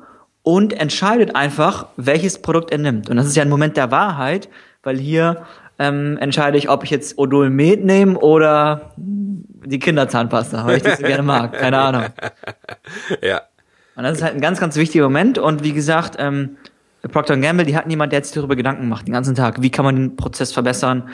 und 0.42 0.72
entscheidet 0.72 1.36
einfach, 1.36 1.86
welches 1.96 2.42
Produkt 2.42 2.72
er 2.72 2.78
nimmt. 2.78 3.08
Und 3.08 3.16
das 3.16 3.26
ist 3.26 3.36
ja 3.36 3.42
ein 3.42 3.48
Moment 3.48 3.76
der 3.76 3.90
Wahrheit, 3.90 4.48
weil 4.82 4.98
hier 4.98 5.44
ähm, 5.78 6.16
entscheide 6.18 6.58
ich, 6.58 6.68
ob 6.68 6.84
ich 6.84 6.90
jetzt 6.90 7.18
Odol 7.18 7.50
Med 7.50 7.84
nehme 7.84 8.18
oder 8.18 8.92
die 8.96 9.78
Kinderzahnpasta, 9.78 10.66
weil 10.66 10.76
ich 10.76 10.82
das 10.82 10.98
so 10.98 11.06
gerne 11.06 11.22
mag. 11.22 11.52
Keine 11.52 11.78
Ahnung. 11.78 12.04
Ja. 13.22 13.42
Und 13.96 14.04
das 14.04 14.18
ist 14.18 14.22
halt 14.22 14.34
ein 14.34 14.40
ganz, 14.40 14.60
ganz 14.60 14.76
wichtiger 14.76 15.04
Moment. 15.04 15.38
Und 15.38 15.62
wie 15.62 15.72
gesagt, 15.72 16.16
ähm, 16.18 16.56
Procter 17.12 17.36
Gamble, 17.36 17.64
die 17.64 17.76
hatten 17.76 17.90
jemand, 17.90 18.12
der 18.12 18.18
jetzt 18.18 18.36
darüber 18.36 18.56
Gedanken 18.56 18.88
macht, 18.88 19.06
den 19.06 19.12
ganzen 19.12 19.34
Tag. 19.34 19.62
Wie 19.62 19.70
kann 19.70 19.84
man 19.84 19.96
den 19.96 20.16
Prozess 20.16 20.52
verbessern? 20.52 21.08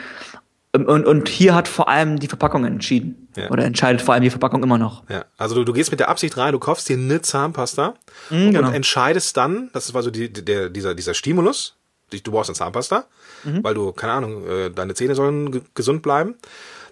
Und, 0.73 1.05
und 1.05 1.27
hier 1.27 1.53
hat 1.53 1.67
vor 1.67 1.89
allem 1.89 2.17
die 2.17 2.27
Verpackung 2.27 2.63
entschieden. 2.63 3.27
Ja. 3.35 3.49
Oder 3.49 3.65
entscheidet 3.65 4.01
vor 4.01 4.13
allem 4.13 4.23
die 4.23 4.29
Verpackung 4.29 4.63
immer 4.63 4.77
noch. 4.77 5.03
Ja. 5.09 5.25
Also 5.37 5.55
du, 5.55 5.65
du 5.65 5.73
gehst 5.73 5.91
mit 5.91 5.99
der 5.99 6.07
Absicht 6.07 6.37
rein, 6.37 6.53
du 6.53 6.59
kaufst 6.59 6.87
dir 6.87 6.97
eine 6.97 7.21
Zahnpasta 7.21 7.95
mhm, 8.29 8.47
und, 8.47 8.53
genau. 8.53 8.67
und 8.69 8.73
entscheidest 8.73 9.35
dann, 9.35 9.69
das 9.73 9.93
war 9.93 10.01
so 10.01 10.11
die, 10.11 10.31
der, 10.31 10.69
dieser, 10.69 10.95
dieser 10.95 11.13
Stimulus, 11.13 11.75
du 12.11 12.31
brauchst 12.31 12.49
eine 12.49 12.55
Zahnpasta, 12.55 13.05
mhm. 13.43 13.63
weil 13.63 13.73
du, 13.73 13.91
keine 13.91 14.13
Ahnung, 14.13 14.47
äh, 14.47 14.69
deine 14.69 14.93
Zähne 14.93 15.15
sollen 15.15 15.61
gesund 15.73 16.01
bleiben. 16.01 16.35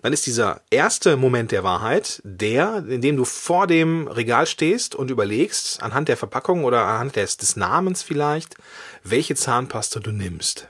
Dann 0.01 0.13
ist 0.13 0.25
dieser 0.25 0.61
erste 0.69 1.17
Moment 1.17 1.51
der 1.51 1.63
Wahrheit 1.63 2.21
der, 2.23 2.85
in 2.87 3.01
dem 3.01 3.17
du 3.17 3.25
vor 3.25 3.67
dem 3.67 4.07
Regal 4.07 4.45
stehst 4.45 4.95
und 4.95 5.11
überlegst, 5.11 5.83
anhand 5.83 6.07
der 6.07 6.17
Verpackung 6.17 6.63
oder 6.63 6.85
anhand 6.85 7.15
des, 7.17 7.37
des 7.37 7.55
Namens 7.55 8.01
vielleicht, 8.01 8.55
welche 9.03 9.35
Zahnpasta 9.35 9.99
du 9.99 10.11
nimmst. 10.11 10.69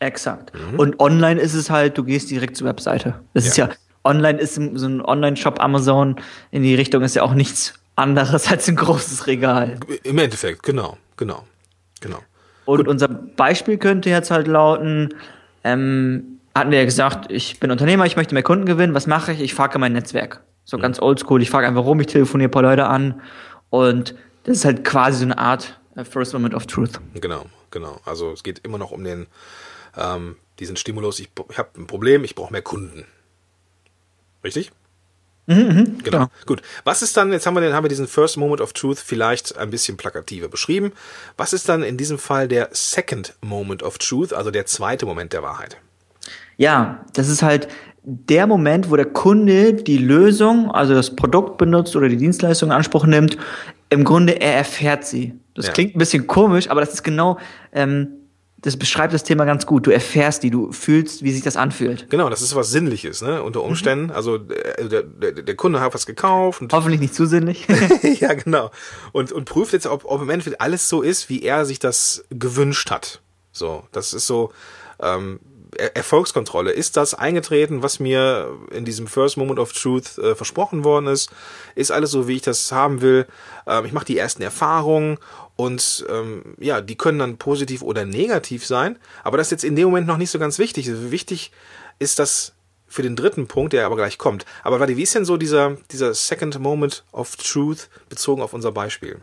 Exakt. 0.00 0.52
Mhm. 0.54 0.78
Und 0.78 1.00
online 1.00 1.40
ist 1.40 1.54
es 1.54 1.70
halt, 1.70 1.98
du 1.98 2.04
gehst 2.04 2.30
direkt 2.30 2.56
zur 2.56 2.68
Webseite. 2.68 3.20
Das 3.34 3.44
ja. 3.44 3.50
ist 3.50 3.56
ja, 3.56 3.70
online 4.04 4.38
ist 4.38 4.54
so 4.54 4.86
ein 4.86 5.02
Online-Shop 5.02 5.60
Amazon 5.60 6.16
in 6.50 6.62
die 6.62 6.74
Richtung 6.74 7.02
ist 7.02 7.16
ja 7.16 7.22
auch 7.22 7.34
nichts 7.34 7.74
anderes 7.96 8.48
als 8.50 8.68
ein 8.68 8.76
großes 8.76 9.26
Regal. 9.26 9.78
Im 10.02 10.18
Endeffekt, 10.18 10.62
genau, 10.62 10.98
genau, 11.16 11.44
genau. 12.00 12.20
Und 12.68 12.76
Gut. 12.76 12.88
unser 12.88 13.08
Beispiel 13.08 13.78
könnte 13.78 14.10
jetzt 14.10 14.30
halt 14.30 14.46
lauten, 14.46 15.14
ähm, 15.64 16.38
hatten 16.54 16.70
wir 16.70 16.76
ja 16.76 16.84
gesagt, 16.84 17.32
ich 17.32 17.58
bin 17.60 17.70
Unternehmer, 17.70 18.04
ich 18.04 18.14
möchte 18.14 18.34
mehr 18.34 18.42
Kunden 18.42 18.66
gewinnen, 18.66 18.92
was 18.92 19.06
mache 19.06 19.32
ich? 19.32 19.40
Ich 19.40 19.54
frage 19.54 19.78
mein 19.78 19.94
Netzwerk. 19.94 20.42
So 20.64 20.76
mhm. 20.76 20.82
ganz 20.82 21.00
oldschool, 21.00 21.40
ich 21.40 21.48
frage 21.48 21.66
einfach 21.66 21.86
rum, 21.86 21.98
ich 22.00 22.08
telefoniere 22.08 22.48
ein 22.48 22.50
paar 22.50 22.60
Leute 22.60 22.86
an 22.86 23.22
und 23.70 24.14
das 24.42 24.58
ist 24.58 24.64
halt 24.66 24.84
quasi 24.84 25.20
so 25.20 25.24
eine 25.24 25.38
Art 25.38 25.80
äh, 25.96 26.04
First 26.04 26.34
Moment 26.34 26.54
of 26.54 26.66
Truth. 26.66 27.00
Genau, 27.14 27.46
genau. 27.70 28.02
Also 28.04 28.32
es 28.32 28.42
geht 28.42 28.58
immer 28.58 28.76
noch 28.76 28.90
um 28.90 29.02
den 29.02 29.28
ähm, 29.96 30.36
diesen 30.58 30.76
Stimulus, 30.76 31.20
ich, 31.20 31.30
ich 31.48 31.56
habe 31.56 31.70
ein 31.78 31.86
Problem, 31.86 32.22
ich 32.22 32.34
brauche 32.34 32.52
mehr 32.52 32.60
Kunden. 32.60 33.06
Richtig? 34.44 34.72
Mhm, 35.48 35.98
genau. 36.04 36.18
Ja. 36.18 36.30
Gut. 36.44 36.60
Was 36.84 37.00
ist 37.00 37.16
dann, 37.16 37.32
jetzt 37.32 37.46
haben 37.46 37.54
wir, 37.54 37.62
den, 37.62 37.72
haben 37.72 37.82
wir 37.82 37.88
diesen 37.88 38.06
First 38.06 38.36
Moment 38.36 38.60
of 38.60 38.74
Truth 38.74 38.98
vielleicht 38.98 39.56
ein 39.56 39.70
bisschen 39.70 39.96
plakativer 39.96 40.48
beschrieben. 40.48 40.92
Was 41.38 41.54
ist 41.54 41.70
dann 41.70 41.82
in 41.82 41.96
diesem 41.96 42.18
Fall 42.18 42.48
der 42.48 42.68
Second 42.72 43.34
Moment 43.40 43.82
of 43.82 43.96
Truth, 43.96 44.34
also 44.34 44.50
der 44.50 44.66
zweite 44.66 45.06
Moment 45.06 45.32
der 45.32 45.42
Wahrheit? 45.42 45.78
Ja, 46.58 47.02
das 47.14 47.30
ist 47.30 47.42
halt 47.42 47.68
der 48.02 48.46
Moment, 48.46 48.90
wo 48.90 48.96
der 48.96 49.06
Kunde 49.06 49.72
die 49.72 49.96
Lösung, 49.96 50.70
also 50.70 50.92
das 50.92 51.16
Produkt 51.16 51.56
benutzt 51.56 51.96
oder 51.96 52.10
die 52.10 52.18
Dienstleistung 52.18 52.68
in 52.68 52.74
Anspruch 52.74 53.06
nimmt. 53.06 53.38
Im 53.88 54.04
Grunde, 54.04 54.38
er 54.40 54.54
erfährt 54.54 55.06
sie. 55.06 55.34
Das 55.54 55.68
ja. 55.68 55.72
klingt 55.72 55.96
ein 55.96 55.98
bisschen 55.98 56.26
komisch, 56.26 56.68
aber 56.68 56.80
das 56.80 56.92
ist 56.92 57.02
genau 57.02 57.38
ähm, 57.72 58.08
das 58.60 58.76
beschreibt 58.76 59.14
das 59.14 59.22
Thema 59.22 59.44
ganz 59.44 59.66
gut. 59.66 59.86
Du 59.86 59.90
erfährst 59.90 60.42
die, 60.42 60.50
du 60.50 60.72
fühlst, 60.72 61.22
wie 61.22 61.32
sich 61.32 61.42
das 61.42 61.56
anfühlt. 61.56 62.10
Genau, 62.10 62.28
das 62.28 62.42
ist 62.42 62.54
was 62.56 62.70
Sinnliches, 62.70 63.22
ne? 63.22 63.42
Unter 63.42 63.62
Umständen. 63.62 64.06
Mhm. 64.06 64.12
Also 64.12 64.36
äh, 64.36 64.88
der, 64.88 65.02
der, 65.04 65.32
der 65.32 65.56
Kunde 65.56 65.80
hat 65.80 65.94
was 65.94 66.06
gekauft. 66.06 66.60
Und 66.60 66.72
Hoffentlich 66.72 67.00
nicht 67.00 67.14
zu 67.14 67.26
sinnlich. 67.26 67.66
ja, 68.20 68.34
genau. 68.34 68.70
Und, 69.12 69.30
und 69.30 69.44
prüft 69.44 69.72
jetzt, 69.72 69.86
ob, 69.86 70.04
ob 70.04 70.22
im 70.22 70.30
Endeffekt 70.30 70.60
alles 70.60 70.88
so 70.88 71.02
ist, 71.02 71.28
wie 71.28 71.42
er 71.42 71.64
sich 71.66 71.78
das 71.78 72.24
gewünscht 72.30 72.90
hat. 72.90 73.20
So, 73.52 73.84
das 73.92 74.12
ist 74.12 74.26
so, 74.26 74.52
ähm, 75.00 75.38
Erfolgskontrolle. 75.78 76.72
Ist 76.72 76.96
das 76.96 77.14
eingetreten, 77.14 77.82
was 77.82 78.00
mir 78.00 78.56
in 78.70 78.84
diesem 78.84 79.06
First 79.06 79.36
Moment 79.36 79.58
of 79.58 79.72
Truth 79.72 80.18
äh, 80.18 80.34
versprochen 80.34 80.84
worden 80.84 81.06
ist? 81.06 81.30
Ist 81.74 81.92
alles 81.92 82.10
so, 82.10 82.28
wie 82.28 82.36
ich 82.36 82.42
das 82.42 82.72
haben 82.72 83.00
will? 83.00 83.26
Ähm, 83.66 83.84
ich 83.84 83.92
mache 83.92 84.04
die 84.04 84.18
ersten 84.18 84.42
Erfahrungen 84.42 85.18
und 85.56 86.04
ähm, 86.08 86.54
ja, 86.58 86.80
die 86.80 86.96
können 86.96 87.18
dann 87.18 87.38
positiv 87.38 87.82
oder 87.82 88.04
negativ 88.04 88.66
sein. 88.66 88.98
Aber 89.24 89.38
das 89.38 89.48
ist 89.48 89.52
jetzt 89.52 89.64
in 89.64 89.76
dem 89.76 89.86
Moment 89.86 90.06
noch 90.06 90.18
nicht 90.18 90.30
so 90.30 90.38
ganz 90.38 90.58
wichtig. 90.58 90.88
Wichtig 91.10 91.52
ist 91.98 92.18
das 92.18 92.52
für 92.88 93.02
den 93.02 93.16
dritten 93.16 93.46
Punkt, 93.46 93.72
der 93.72 93.86
aber 93.86 93.96
gleich 93.96 94.18
kommt. 94.18 94.44
Aber 94.62 94.80
warte, 94.80 94.96
wie 94.96 95.02
ist 95.02 95.14
denn 95.14 95.24
so 95.24 95.36
dieser, 95.36 95.76
dieser 95.90 96.14
Second 96.14 96.58
Moment 96.58 97.04
of 97.12 97.36
Truth 97.36 97.88
bezogen 98.08 98.42
auf 98.42 98.54
unser 98.54 98.72
Beispiel? 98.72 99.20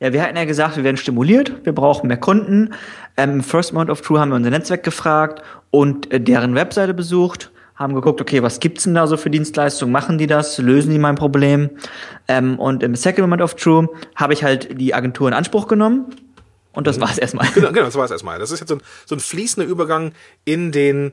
Ja, 0.00 0.12
wir 0.12 0.22
hatten 0.22 0.36
ja 0.36 0.44
gesagt, 0.44 0.76
wir 0.76 0.84
werden 0.84 0.96
stimuliert, 0.96 1.64
wir 1.64 1.72
brauchen 1.72 2.08
mehr 2.08 2.16
Kunden. 2.16 2.74
Ähm, 3.16 3.42
First 3.42 3.72
Month 3.72 3.90
of 3.90 4.00
True 4.00 4.20
haben 4.20 4.30
wir 4.30 4.36
unser 4.36 4.50
Netzwerk 4.50 4.82
gefragt 4.82 5.42
und 5.70 6.12
äh, 6.12 6.20
deren 6.20 6.54
Webseite 6.54 6.94
besucht, 6.94 7.50
haben 7.76 7.94
geguckt, 7.94 8.20
okay, 8.20 8.42
was 8.42 8.60
gibt's 8.60 8.84
denn 8.84 8.94
da 8.94 9.06
so 9.06 9.16
für 9.16 9.30
Dienstleistungen? 9.30 9.92
Machen 9.92 10.18
die 10.18 10.26
das? 10.26 10.58
Lösen 10.58 10.92
die 10.92 10.98
mein 10.98 11.16
Problem? 11.16 11.70
Ähm, 12.28 12.58
und 12.58 12.82
im 12.82 12.94
Second 12.94 13.20
Moment 13.20 13.42
of 13.42 13.54
True 13.54 13.88
habe 14.14 14.32
ich 14.32 14.44
halt 14.44 14.80
die 14.80 14.94
Agentur 14.94 15.26
in 15.28 15.34
Anspruch 15.34 15.66
genommen 15.66 16.06
und 16.72 16.86
das 16.86 16.98
mhm. 16.98 17.02
war's 17.02 17.18
erstmal. 17.18 17.48
Genau, 17.54 17.72
genau, 17.72 17.86
das 17.86 17.96
war's 17.96 18.10
erstmal. 18.10 18.38
Das 18.38 18.50
ist 18.50 18.60
jetzt 18.60 18.68
so 18.68 18.76
ein, 18.76 18.82
so 19.06 19.16
ein 19.16 19.20
fließender 19.20 19.68
Übergang 19.68 20.12
in 20.44 20.70
den 20.70 21.12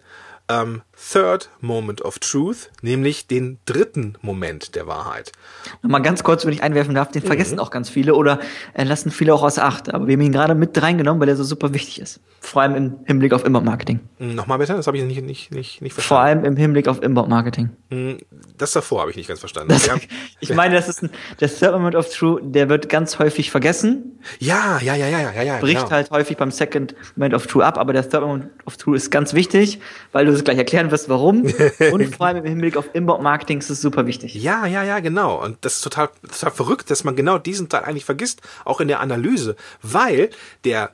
ähm, 0.50 0.82
Third 1.02 1.50
Moment 1.62 2.04
of 2.04 2.20
Truth, 2.20 2.70
nämlich 2.82 3.28
den 3.28 3.58
dritten 3.66 4.16
Moment 4.22 4.76
der 4.76 4.88
Wahrheit. 4.88 5.32
Nochmal 5.82 6.02
ganz 6.02 6.24
kurz, 6.24 6.46
wenn 6.46 6.54
ich 6.54 6.62
einwerfen 6.62 6.94
darf, 6.94 7.10
den 7.10 7.24
mhm. 7.24 7.28
vergessen 7.28 7.60
auch 7.60 7.72
ganz 7.72 7.90
viele 7.90 8.14
oder 8.14 8.40
äh, 8.74 8.84
lassen 8.84 9.10
viele 9.10 9.34
auch 9.34 9.42
aus 9.42 9.58
Acht. 9.58 9.94
Aber 9.94 10.08
wir 10.08 10.14
haben 10.14 10.22
ihn 10.22 10.32
gerade 10.32 10.54
mit 10.54 10.80
reingenommen, 10.82 11.20
weil 11.20 11.30
er 11.30 11.36
so 11.36 11.44
super 11.44 11.74
wichtig 11.74 12.00
ist. 12.00 12.20
Vor 12.40 12.62
allem 12.62 12.76
im 12.76 12.96
Hinblick 13.06 13.34
auf 13.34 13.46
Inbound-Marketing. 13.46 14.00
Mhm, 14.20 14.36
nochmal 14.36 14.58
bitte, 14.58 14.74
das 14.74 14.88
habe 14.88 14.98
ich 14.98 15.04
nicht, 15.04 15.22
nicht, 15.22 15.52
nicht, 15.52 15.82
nicht 15.82 15.94
verstanden. 15.94 16.08
Vor 16.08 16.20
allem 16.20 16.46
im 16.46 16.58
Hinblick 16.58 16.88
auf 16.88 17.02
Inbound-Marketing. 17.02 17.70
Mhm, 17.90 18.18
das 18.58 18.72
davor 18.72 19.02
habe 19.02 19.12
ich 19.12 19.18
nicht 19.18 19.28
ganz 19.28 19.40
verstanden. 19.40 19.70
Das, 19.70 19.90
ich 20.40 20.54
meine, 20.54 20.76
das 20.76 20.88
ist 20.88 21.04
ein, 21.04 21.10
der 21.40 21.50
Third 21.50 21.74
Moment 21.74 21.96
of 21.96 22.14
Truth, 22.14 22.42
der 22.44 22.70
wird 22.70 22.90
ganz 22.90 23.20
häufig 23.20 23.52
vergessen. 23.52 24.20
Ja, 24.40 24.80
ja, 24.82 24.96
ja, 24.96 25.08
ja, 25.08 25.32
ja, 25.32 25.42
ja. 25.42 25.58
Bricht 25.58 25.78
genau. 25.78 25.92
halt 25.92 26.12
häufig 26.12 26.38
beim 26.38 26.52
Second 26.52 26.96
Moment 27.16 27.34
of 27.34 27.48
Truth 27.48 27.64
ab, 27.64 27.78
aber 27.78 27.94
der 27.94 28.08
Third 28.08 28.24
Moment 28.24 28.50
of 28.66 28.78
Truth 28.78 28.98
ist 28.98 29.12
ganz 29.12 29.34
wichtig, 29.34 29.80
weil 30.12 30.26
du 30.26 30.32
es 30.32 30.44
gleich 30.44 30.58
erklären 30.92 31.00
wirst, 31.00 31.10
warum. 31.10 31.94
Und 31.94 32.16
vor 32.16 32.28
allem 32.28 32.38
im 32.38 32.46
Hinblick 32.46 32.78
auf 32.78 32.90
Inbound-Marketing 32.94 33.60
ist 33.60 33.70
es 33.70 33.82
super 33.82 34.06
wichtig. 34.06 34.36
Ja, 34.36 34.66
ja, 34.66 34.84
ja, 34.84 35.00
genau. 35.00 35.44
Und 35.44 35.58
das 35.62 35.76
ist 35.76 35.82
total, 35.82 36.10
total 36.22 36.52
verrückt, 36.52 36.90
dass 36.90 37.04
man 37.04 37.16
genau 37.16 37.38
diesen 37.38 37.70
Teil 37.70 37.84
eigentlich 37.84 38.06
vergisst, 38.06 38.42
auch 38.66 38.82
in 38.82 38.88
der 38.88 39.00
Analyse, 39.00 39.56
weil 39.82 40.30
der 40.66 40.94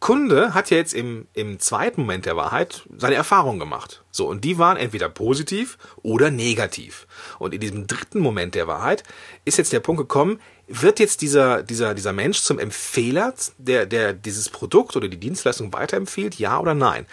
Kunde 0.00 0.52
hat 0.52 0.70
ja 0.70 0.76
jetzt 0.76 0.92
im, 0.92 1.28
im 1.32 1.58
zweiten 1.60 2.02
Moment 2.02 2.26
der 2.26 2.36
Wahrheit 2.36 2.82
seine 2.98 3.14
Erfahrungen 3.14 3.58
gemacht. 3.58 4.04
So, 4.10 4.28
und 4.28 4.44
die 4.44 4.58
waren 4.58 4.76
entweder 4.76 5.08
positiv 5.08 5.78
oder 6.02 6.30
negativ. 6.30 7.06
Und 7.38 7.54
in 7.54 7.60
diesem 7.60 7.86
dritten 7.86 8.18
Moment 8.18 8.54
der 8.54 8.66
Wahrheit 8.66 9.02
ist 9.44 9.56
jetzt 9.56 9.72
der 9.72 9.80
Punkt 9.80 10.00
gekommen, 10.00 10.40
wird 10.66 10.98
jetzt 10.98 11.22
dieser, 11.22 11.62
dieser, 11.62 11.94
dieser 11.94 12.12
Mensch 12.12 12.42
zum 12.42 12.58
Empfehler, 12.58 13.34
der, 13.56 13.86
der 13.86 14.12
dieses 14.12 14.48
Produkt 14.48 14.96
oder 14.96 15.08
die 15.08 15.16
Dienstleistung 15.16 15.72
weiterempfiehlt, 15.72 16.34
ja 16.38 16.58
oder 16.58 16.74
nein? 16.74 17.06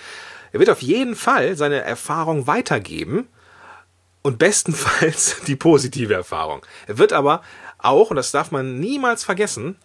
Er 0.51 0.59
wird 0.59 0.69
auf 0.69 0.81
jeden 0.81 1.15
Fall 1.15 1.55
seine 1.55 1.81
Erfahrung 1.81 2.47
weitergeben 2.47 3.27
und 4.21 4.39
bestenfalls 4.39 5.37
die 5.47 5.55
positive 5.55 6.13
Erfahrung. 6.13 6.65
Er 6.87 6.97
wird 6.97 7.13
aber 7.13 7.41
auch, 7.77 8.09
und 8.09 8.15
das 8.15 8.31
darf 8.31 8.51
man 8.51 8.79
niemals 8.79 9.23
vergessen, 9.23 9.77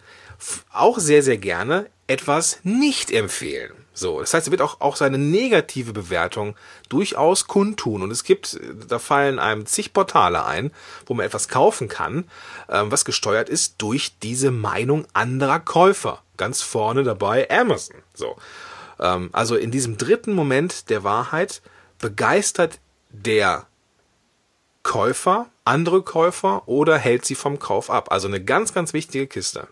auch 0.72 0.98
sehr, 0.98 1.22
sehr 1.22 1.38
gerne 1.38 1.86
etwas 2.06 2.60
nicht 2.62 3.10
empfehlen. 3.10 3.72
So, 3.94 4.20
das 4.20 4.34
heißt, 4.34 4.48
er 4.48 4.50
wird 4.50 4.60
auch, 4.60 4.82
auch 4.82 4.94
seine 4.94 5.16
negative 5.16 5.94
Bewertung 5.94 6.54
durchaus 6.90 7.46
kundtun. 7.46 8.02
Und 8.02 8.10
es 8.10 8.24
gibt, 8.24 8.60
da 8.88 8.98
fallen 8.98 9.38
einem 9.38 9.64
zig 9.64 9.94
Portale 9.94 10.44
ein, 10.44 10.70
wo 11.06 11.14
man 11.14 11.24
etwas 11.24 11.48
kaufen 11.48 11.88
kann, 11.88 12.28
ähm, 12.68 12.92
was 12.92 13.06
gesteuert 13.06 13.48
ist 13.48 13.76
durch 13.78 14.18
diese 14.22 14.50
Meinung 14.50 15.06
anderer 15.14 15.60
Käufer. 15.60 16.22
Ganz 16.36 16.60
vorne 16.60 17.04
dabei 17.04 17.50
Amazon. 17.50 17.96
So. 18.12 18.36
Ähm, 19.00 19.30
also 19.32 19.56
in 19.56 19.70
diesem 19.70 19.96
dritten 19.96 20.32
Moment 20.32 20.90
der 20.90 21.04
Wahrheit 21.04 21.62
begeistert 21.98 22.78
der 23.10 23.66
Käufer 24.82 25.46
andere 25.66 26.02
Käufer 26.02 26.62
oder 26.66 26.96
hält 26.96 27.24
sie 27.24 27.34
vom 27.34 27.58
Kauf 27.58 27.90
ab. 27.90 28.10
Also 28.10 28.28
eine 28.28 28.42
ganz, 28.42 28.72
ganz 28.72 28.92
wichtige 28.92 29.26
Kiste. 29.26 29.66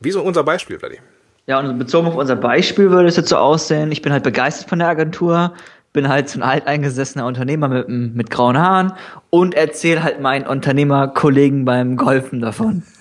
Wie 0.00 0.10
so 0.10 0.20
unser 0.22 0.44
Beispiel, 0.44 0.78
Vladi. 0.78 1.00
Ja, 1.46 1.60
und 1.60 1.78
bezogen 1.78 2.08
auf 2.08 2.16
unser 2.16 2.34
Beispiel 2.34 2.90
würde 2.90 3.08
es 3.08 3.16
jetzt 3.16 3.28
so 3.28 3.36
aussehen, 3.36 3.92
ich 3.92 4.02
bin 4.02 4.12
halt 4.12 4.24
begeistert 4.24 4.68
von 4.68 4.80
der 4.80 4.88
Agentur, 4.88 5.54
bin 5.96 6.10
halt 6.10 6.28
so 6.28 6.38
ein 6.38 6.42
alteingesessener 6.42 7.24
Unternehmer 7.24 7.68
mit, 7.68 7.88
mit 7.88 8.30
grauen 8.30 8.58
Haaren 8.58 8.92
und 9.30 9.54
erzähle 9.54 10.02
halt 10.02 10.20
meinen 10.20 10.46
Unternehmerkollegen 10.46 11.64
beim 11.64 11.96
Golfen 11.96 12.40
davon. 12.40 12.84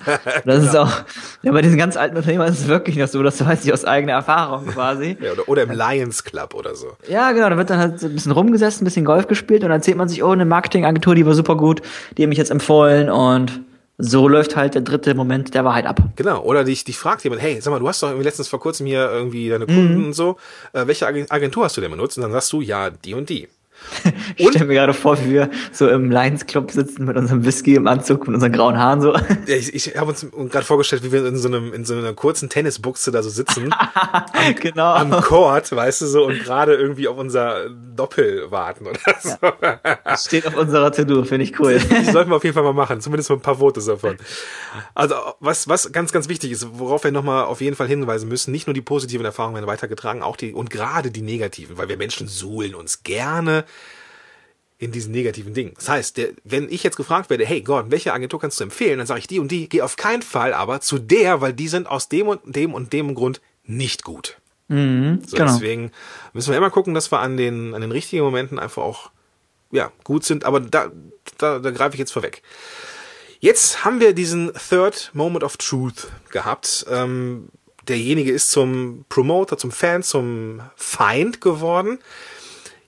Das 0.45 0.63
ist 0.63 0.75
auch, 0.75 0.91
ja, 1.41 1.51
bei 1.51 1.63
diesen 1.63 1.79
ganz 1.79 1.97
alten 1.97 2.15
Unternehmern 2.15 2.47
ist 2.47 2.59
es 2.59 2.67
wirklich 2.67 2.95
noch 2.95 3.07
so, 3.07 3.23
das 3.23 3.43
weiß 3.43 3.65
ich 3.65 3.73
aus 3.73 3.83
eigener 3.85 4.13
Erfahrung 4.13 4.67
quasi. 4.67 5.17
Ja, 5.19 5.31
oder, 5.31 5.49
oder 5.49 5.63
im 5.63 5.71
Lions 5.71 6.23
Club 6.23 6.53
oder 6.53 6.75
so. 6.75 6.89
Ja, 7.09 7.31
genau, 7.31 7.49
da 7.49 7.57
wird 7.57 7.71
dann 7.71 7.79
halt 7.79 7.99
so 7.99 8.05
ein 8.05 8.13
bisschen 8.13 8.31
rumgesessen, 8.31 8.83
ein 8.83 8.85
bisschen 8.85 9.03
Golf 9.03 9.27
gespielt 9.27 9.63
und 9.63 9.69
dann 9.69 9.79
erzählt 9.79 9.97
man 9.97 10.07
sich, 10.07 10.23
oh, 10.23 10.29
eine 10.29 10.45
Marketingagentur, 10.45 11.15
die 11.15 11.25
war 11.25 11.33
super 11.33 11.57
gut, 11.57 11.81
die 12.17 12.23
haben 12.23 12.29
mich 12.29 12.37
jetzt 12.37 12.51
empfohlen 12.51 13.09
und 13.09 13.61
so 13.97 14.27
läuft 14.27 14.55
halt 14.55 14.75
der 14.75 14.81
dritte 14.81 15.13
Moment 15.13 15.53
der 15.53 15.63
Wahrheit 15.63 15.85
ab. 15.85 16.01
Genau. 16.15 16.41
Oder 16.43 16.63
dich, 16.63 16.83
dich 16.83 16.97
fragt 16.97 17.23
jemand, 17.23 17.41
hey, 17.41 17.59
sag 17.61 17.71
mal, 17.71 17.79
du 17.79 17.87
hast 17.87 18.03
doch 18.03 18.09
irgendwie 18.09 18.25
letztens 18.25 18.47
vor 18.47 18.59
kurzem 18.59 18.85
hier 18.85 19.09
irgendwie 19.09 19.49
deine 19.49 19.65
Kunden 19.65 19.99
mhm. 19.99 20.05
und 20.07 20.13
so. 20.13 20.37
Äh, 20.73 20.87
welche 20.87 21.07
Agentur 21.07 21.65
hast 21.65 21.77
du 21.77 21.81
denn 21.81 21.91
benutzt? 21.91 22.17
Und 22.17 22.23
dann 22.23 22.31
sagst 22.31 22.51
du, 22.51 22.61
ja, 22.61 22.89
die 22.89 23.13
und 23.13 23.29
die 23.29 23.47
ich 24.36 24.50
stelle 24.50 24.65
mir 24.65 24.74
gerade 24.74 24.94
vor, 24.94 25.17
wie 25.24 25.32
wir 25.32 25.50
so 25.72 25.88
im 25.88 26.12
Lions 26.12 26.46
Club 26.46 26.72
sitzen 26.72 27.05
mit 27.05 27.17
unserem 27.17 27.46
Whisky 27.46 27.75
im 27.75 27.88
Anzug, 27.88 28.27
mit 28.27 28.36
unseren 28.36 28.51
grauen 28.51 28.77
Haaren 28.77 29.01
so. 29.01 29.13
Ja, 29.13 29.55
ich, 29.55 29.74
ich 29.74 29.98
habe 29.98 30.10
uns 30.10 30.25
gerade 30.32 30.65
vorgestellt, 30.65 31.03
wie 31.03 31.12
wir 31.12 31.25
in 31.25 31.38
so 31.38 31.48
einem 31.48 31.74
in 31.74 31.86
so 31.86 31.96
einer 31.96 32.13
kurzen 32.13 32.50
Tennisbuchse 32.50 33.12
da 33.12 33.22
so 33.24 33.29
sitzen. 33.29 33.74
am, 34.03 34.55
genau. 34.55 34.94
Am 34.94 35.12
Court, 35.22 35.72
weißt 35.72 36.01
du 36.01 36.05
so, 36.08 36.25
und 36.25 36.39
gerade 36.44 36.75
irgendwie 36.75 37.08
auf 37.08 37.17
unser 37.17 37.70
Doppel 37.70 38.50
warten 38.50 38.88
oder 38.88 39.00
so. 39.22 39.38
Ja. 39.62 40.17
Steht 40.17 40.48
auf 40.48 40.55
unserer 40.55 40.91
To-Do, 40.91 41.24
finde 41.24 41.44
ich 41.44 41.60
cool. 41.60 41.79
Das 41.89 42.12
sollten 42.12 42.32
wir 42.32 42.36
auf 42.36 42.44
jeden 42.44 42.53
Fall 42.53 42.63
mal 42.63 42.74
machen, 42.74 43.01
zumindest 43.01 43.29
mal 43.29 43.38
ein 43.38 43.41
paar 43.41 43.58
Fotos 43.58 43.86
davon. 43.86 44.17
Also 44.94 45.15
was 45.39 45.67
was 45.67 45.91
ganz 45.91 46.12
ganz 46.12 46.29
wichtig 46.29 46.51
ist, 46.51 46.67
worauf 46.74 47.03
wir 47.03 47.12
nochmal 47.12 47.46
auf 47.46 47.62
jeden 47.62 47.75
Fall 47.75 47.88
hinweisen 47.88 48.29
müssen, 48.29 48.51
nicht 48.51 48.67
nur 48.67 48.74
die 48.74 48.82
positiven 48.82 49.25
Erfahrungen 49.25 49.55
werden 49.55 49.67
weitergetragen, 49.67 50.22
auch 50.22 50.38
die 50.38 50.53
und 50.53 50.70
gerade 50.70 51.12
die 51.12 51.22
negativen, 51.22 51.77
weil 51.77 51.89
wir 51.89 51.98
Menschen 51.98 52.27
suhlen 52.27 52.75
uns 52.75 53.03
gerne 53.03 53.65
in 54.77 54.91
diesen 54.91 55.12
negativen 55.12 55.53
Dingen. 55.53 55.74
Das 55.75 55.88
heißt, 55.88 56.17
der, 56.17 56.29
wenn 56.44 56.70
ich 56.70 56.84
jetzt 56.84 56.98
gefragt 56.98 57.29
werde, 57.29 57.46
hey 57.46 57.62
Gordon, 57.62 57.91
welche 57.91 58.13
Agentur 58.13 58.39
kannst 58.41 58.60
du 58.60 58.65
empfehlen, 58.65 58.98
dann 58.98 59.08
sage 59.08 59.20
ich 59.20 59.27
die 59.27 59.39
und 59.39 59.50
die, 59.50 59.70
geh 59.70 59.82
auf 59.82 59.96
keinen 59.96 60.22
Fall 60.22 60.53
aber 60.53 60.82
zu 60.82 61.00
der, 61.00 61.41
weil 61.41 61.53
die 61.53 61.70
sind 61.70 61.88
aus 61.88 62.10
dem 62.10 62.27
und 62.27 62.55
dem 62.55 62.74
und 62.74 62.91
dem 62.91 63.15
Grund 63.15 63.41
nicht 63.63 64.03
gut. 64.03 64.38
Mhm, 64.67 65.22
so, 65.25 65.38
genau. 65.38 65.53
Deswegen 65.53 65.91
müssen 66.34 66.51
wir 66.51 66.58
immer 66.58 66.72
gucken, 66.72 66.94
dass 66.94 67.12
wir 67.12 67.20
an 67.20 67.38
den, 67.38 67.74
an 67.74 67.82
den 67.82 67.91
richtigen 67.91 68.24
Momenten 68.24 68.60
einfach 68.60 68.84
auch 68.84 69.12
ja, 69.72 69.91
gut 70.03 70.25
sind, 70.25 70.44
aber 70.44 70.60
da, 70.60 70.91
da, 71.38 71.60
da 71.60 71.72
greife 71.72 71.96
ich 71.96 72.00
jetzt 72.00 72.12
vorweg. 72.12 72.41
Jetzt 73.39 73.86
haben 73.86 74.00
wir 74.00 74.13
diesen 74.13 74.51
Third 74.70 75.12
Moment 75.13 75.44
of 75.44 75.58
Truth 75.58 76.08
gehabt. 76.32 76.86
Ähm, 76.89 77.50
derjenige 77.88 78.32
ist 78.32 78.50
zum 78.50 79.05
Promoter, 79.10 79.58
zum 79.58 79.72
Fan, 79.72 80.03
zum 80.03 80.62
Feind 80.75 81.41
geworden. 81.41 82.00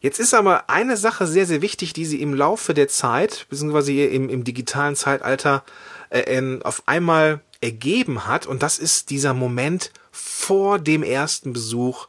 Jetzt 0.07 0.19
ist 0.19 0.33
aber 0.33 0.69
eine 0.69 0.95
Sache 0.95 1.27
sehr, 1.27 1.45
sehr 1.45 1.61
wichtig, 1.61 1.91
die 1.91 2.05
sie 2.05 2.21
im 2.21 2.33
Laufe 2.33 2.73
der 2.73 2.87
Zeit, 2.87 3.45
beziehungsweise 3.49 3.91
im, 3.91 4.29
im 4.29 4.45
digitalen 4.45 4.95
Zeitalter, 4.95 5.65
äh, 6.11 6.41
auf 6.63 6.83
einmal 6.85 7.41
ergeben 7.59 8.25
hat. 8.25 8.45
Und 8.45 8.63
das 8.63 8.79
ist 8.79 9.09
dieser 9.09 9.33
Moment 9.33 9.91
vor 10.13 10.79
dem 10.79 11.03
ersten 11.03 11.51
Besuch 11.51 12.07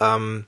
ähm, 0.00 0.46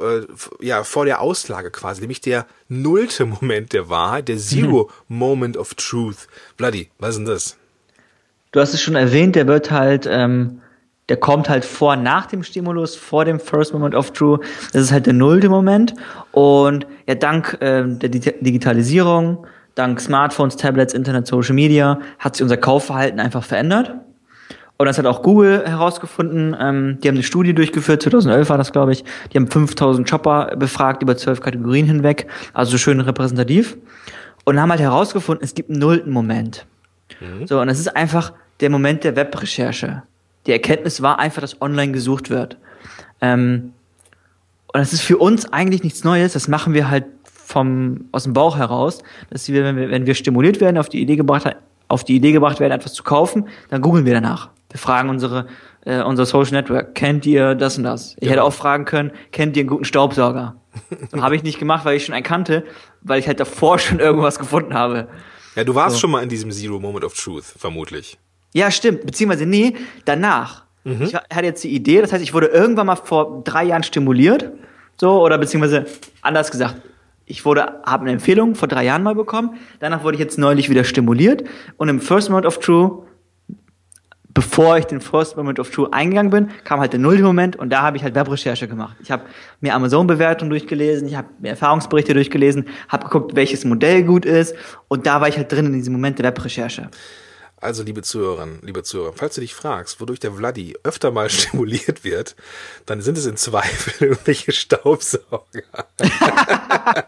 äh, 0.00 0.22
ja, 0.58 0.82
vor 0.82 1.04
der 1.04 1.20
Auslage 1.20 1.70
quasi, 1.70 2.00
nämlich 2.00 2.20
der 2.20 2.46
nullte 2.68 3.24
Moment 3.24 3.72
der 3.72 3.88
Wahrheit, 3.88 4.26
der 4.26 4.38
Zero 4.38 4.90
mhm. 5.06 5.18
Moment 5.18 5.56
of 5.56 5.74
Truth. 5.74 6.26
Bloody, 6.56 6.90
was 6.98 7.10
ist 7.10 7.18
denn 7.18 7.26
das? 7.26 7.56
Du 8.50 8.58
hast 8.58 8.74
es 8.74 8.82
schon 8.82 8.96
erwähnt, 8.96 9.36
der 9.36 9.46
wird 9.46 9.70
halt, 9.70 10.08
ähm, 10.10 10.62
der 11.08 11.16
kommt 11.16 11.48
halt 11.48 11.64
vor 11.64 11.96
nach 11.96 12.26
dem 12.26 12.42
Stimulus, 12.42 12.96
vor 12.96 13.24
dem 13.24 13.38
First 13.38 13.72
Moment 13.72 13.94
of 13.94 14.10
Truth. 14.12 14.40
Das 14.72 14.82
ist 14.82 14.92
halt 14.92 15.06
der 15.06 15.12
nullte 15.12 15.48
Moment. 15.48 15.94
Und 16.32 16.86
ja, 17.06 17.14
dank 17.14 17.58
äh, 17.60 17.84
der 17.86 18.08
Digitalisierung, 18.08 19.46
dank 19.76 20.00
Smartphones, 20.00 20.56
Tablets, 20.56 20.94
Internet, 20.94 21.26
Social 21.26 21.54
Media 21.54 22.00
hat 22.18 22.36
sich 22.36 22.42
unser 22.42 22.56
Kaufverhalten 22.56 23.20
einfach 23.20 23.44
verändert. 23.44 23.94
Und 24.78 24.86
das 24.86 24.98
hat 24.98 25.06
auch 25.06 25.22
Google 25.22 25.66
herausgefunden. 25.66 26.54
Ähm, 26.58 26.98
die 27.00 27.08
haben 27.08 27.14
eine 27.14 27.22
Studie 27.22 27.54
durchgeführt, 27.54 28.02
2011 28.02 28.50
war 28.50 28.58
das, 28.58 28.72
glaube 28.72 28.92
ich. 28.92 29.04
Die 29.32 29.38
haben 29.38 29.46
5000 29.46 30.08
Shopper 30.08 30.54
befragt 30.56 31.02
über 31.02 31.16
zwölf 31.16 31.40
Kategorien 31.40 31.86
hinweg, 31.86 32.26
also 32.52 32.76
schön 32.76 33.00
repräsentativ. 33.00 33.78
Und 34.44 34.60
haben 34.60 34.70
halt 34.70 34.80
herausgefunden, 34.80 35.42
es 35.44 35.54
gibt 35.54 35.70
einen 35.70 35.78
nullten 35.78 36.12
Moment. 36.12 36.66
Mhm. 37.20 37.46
So, 37.46 37.60
und 37.60 37.68
es 37.68 37.78
ist 37.78 37.96
einfach 37.96 38.32
der 38.60 38.70
Moment 38.70 39.04
der 39.04 39.16
Webrecherche. 39.16 40.02
Die 40.46 40.52
Erkenntnis 40.52 41.02
war 41.02 41.18
einfach, 41.18 41.40
dass 41.40 41.60
online 41.60 41.92
gesucht 41.92 42.30
wird. 42.30 42.56
Ähm, 43.20 43.72
und 44.72 44.80
das 44.80 44.92
ist 44.92 45.02
für 45.02 45.18
uns 45.18 45.52
eigentlich 45.52 45.82
nichts 45.82 46.04
Neues. 46.04 46.32
Das 46.34 46.48
machen 46.48 46.74
wir 46.74 46.90
halt 46.90 47.06
vom, 47.24 48.06
aus 48.12 48.24
dem 48.24 48.32
Bauch 48.32 48.56
heraus, 48.56 49.02
dass 49.30 49.48
wir, 49.48 49.64
wenn 49.64 49.76
wir, 49.76 49.90
wenn 49.90 50.06
wir 50.06 50.14
stimuliert 50.14 50.60
werden, 50.60 50.78
auf 50.78 50.88
die 50.88 51.00
Idee 51.00 51.16
gebracht, 51.16 51.56
auf 51.88 52.04
die 52.04 52.16
Idee 52.16 52.32
gebracht 52.32 52.60
werden, 52.60 52.72
etwas 52.72 52.92
zu 52.92 53.02
kaufen, 53.02 53.48
dann 53.70 53.80
googeln 53.80 54.04
wir 54.04 54.14
danach. 54.14 54.50
Wir 54.70 54.80
fragen 54.80 55.08
unsere, 55.08 55.46
äh, 55.84 56.02
unser 56.02 56.26
Social 56.26 56.52
Network, 56.52 56.94
kennt 56.94 57.24
ihr 57.24 57.54
das 57.54 57.78
und 57.78 57.84
das? 57.84 58.16
Ich 58.18 58.24
ja. 58.24 58.32
hätte 58.32 58.42
auch 58.42 58.52
fragen 58.52 58.84
können, 58.84 59.12
kennt 59.30 59.56
ihr 59.56 59.62
einen 59.62 59.68
guten 59.68 59.84
Staubsauger? 59.84 60.56
habe 61.16 61.36
ich 61.36 61.42
nicht 61.42 61.58
gemacht, 61.58 61.84
weil 61.84 61.96
ich 61.96 62.04
schon 62.04 62.14
einen 62.14 62.24
kannte, 62.24 62.64
weil 63.00 63.20
ich 63.20 63.28
halt 63.28 63.40
davor 63.40 63.78
schon 63.78 64.00
irgendwas 64.00 64.38
gefunden 64.38 64.74
habe. 64.74 65.08
Ja, 65.54 65.64
du 65.64 65.74
warst 65.74 65.96
so. 65.96 66.00
schon 66.00 66.10
mal 66.10 66.22
in 66.22 66.28
diesem 66.28 66.50
Zero 66.50 66.80
Moment 66.80 67.04
of 67.04 67.14
Truth, 67.14 67.44
vermutlich. 67.44 68.18
Ja, 68.56 68.70
stimmt. 68.70 69.04
Beziehungsweise, 69.04 69.44
nee, 69.44 69.74
danach. 70.06 70.64
Mhm. 70.84 71.02
Ich 71.02 71.14
hatte 71.14 71.44
jetzt 71.44 71.62
die 71.62 71.74
Idee, 71.74 72.00
das 72.00 72.10
heißt, 72.10 72.22
ich 72.22 72.32
wurde 72.32 72.46
irgendwann 72.46 72.86
mal 72.86 72.96
vor 72.96 73.42
drei 73.44 73.64
Jahren 73.64 73.82
stimuliert. 73.82 74.50
So, 74.98 75.20
oder 75.22 75.36
beziehungsweise 75.36 75.84
anders 76.22 76.50
gesagt, 76.50 76.76
ich 77.26 77.44
wurde, 77.44 77.82
habe 77.84 78.04
eine 78.04 78.12
Empfehlung 78.12 78.54
vor 78.54 78.66
drei 78.66 78.84
Jahren 78.84 79.02
mal 79.02 79.14
bekommen. 79.14 79.58
Danach 79.78 80.04
wurde 80.04 80.14
ich 80.14 80.20
jetzt 80.20 80.38
neulich 80.38 80.70
wieder 80.70 80.84
stimuliert. 80.84 81.44
Und 81.76 81.90
im 81.90 82.00
First 82.00 82.30
Moment 82.30 82.46
of 82.46 82.58
True 82.58 83.02
bevor 84.36 84.76
ich 84.76 84.84
den 84.84 85.00
First 85.00 85.38
Moment 85.38 85.58
of 85.58 85.70
True 85.70 85.88
eingegangen 85.92 86.30
bin, 86.30 86.50
kam 86.64 86.78
halt 86.78 86.92
der 86.92 87.00
nullte 87.00 87.22
Moment 87.22 87.56
und 87.56 87.70
da 87.70 87.80
habe 87.80 87.96
ich 87.96 88.02
halt 88.02 88.14
Webrecherche 88.14 88.68
gemacht. 88.68 88.94
Ich 89.02 89.10
habe 89.10 89.22
mir 89.62 89.74
Amazon-Bewertungen 89.74 90.50
durchgelesen, 90.50 91.08
ich 91.08 91.16
habe 91.16 91.28
mir 91.40 91.48
Erfahrungsberichte 91.48 92.12
durchgelesen, 92.12 92.66
habe 92.90 93.04
geguckt, 93.04 93.34
welches 93.34 93.64
Modell 93.64 94.02
gut 94.02 94.26
ist 94.26 94.54
und 94.88 95.06
da 95.06 95.22
war 95.22 95.28
ich 95.28 95.38
halt 95.38 95.50
drin 95.50 95.64
in 95.64 95.72
diesem 95.72 95.94
Moment 95.94 96.18
der 96.18 96.26
Webrecherche. 96.26 96.90
Also, 97.58 97.82
liebe 97.82 98.02
Zuhörerinnen, 98.02 98.60
liebe 98.62 98.82
Zuhörer, 98.82 99.14
falls 99.14 99.34
du 99.34 99.40
dich 99.40 99.54
fragst, 99.54 100.00
wodurch 100.00 100.20
der 100.20 100.32
Vladi 100.32 100.76
öfter 100.82 101.10
mal 101.10 101.30
stimuliert 101.30 102.04
wird, 102.04 102.36
dann 102.84 103.00
sind 103.00 103.16
es 103.18 103.26
in 103.26 103.36
Zweifel 103.36 103.94
irgendwelche 104.08 104.52
Staubsauger. 104.52 105.62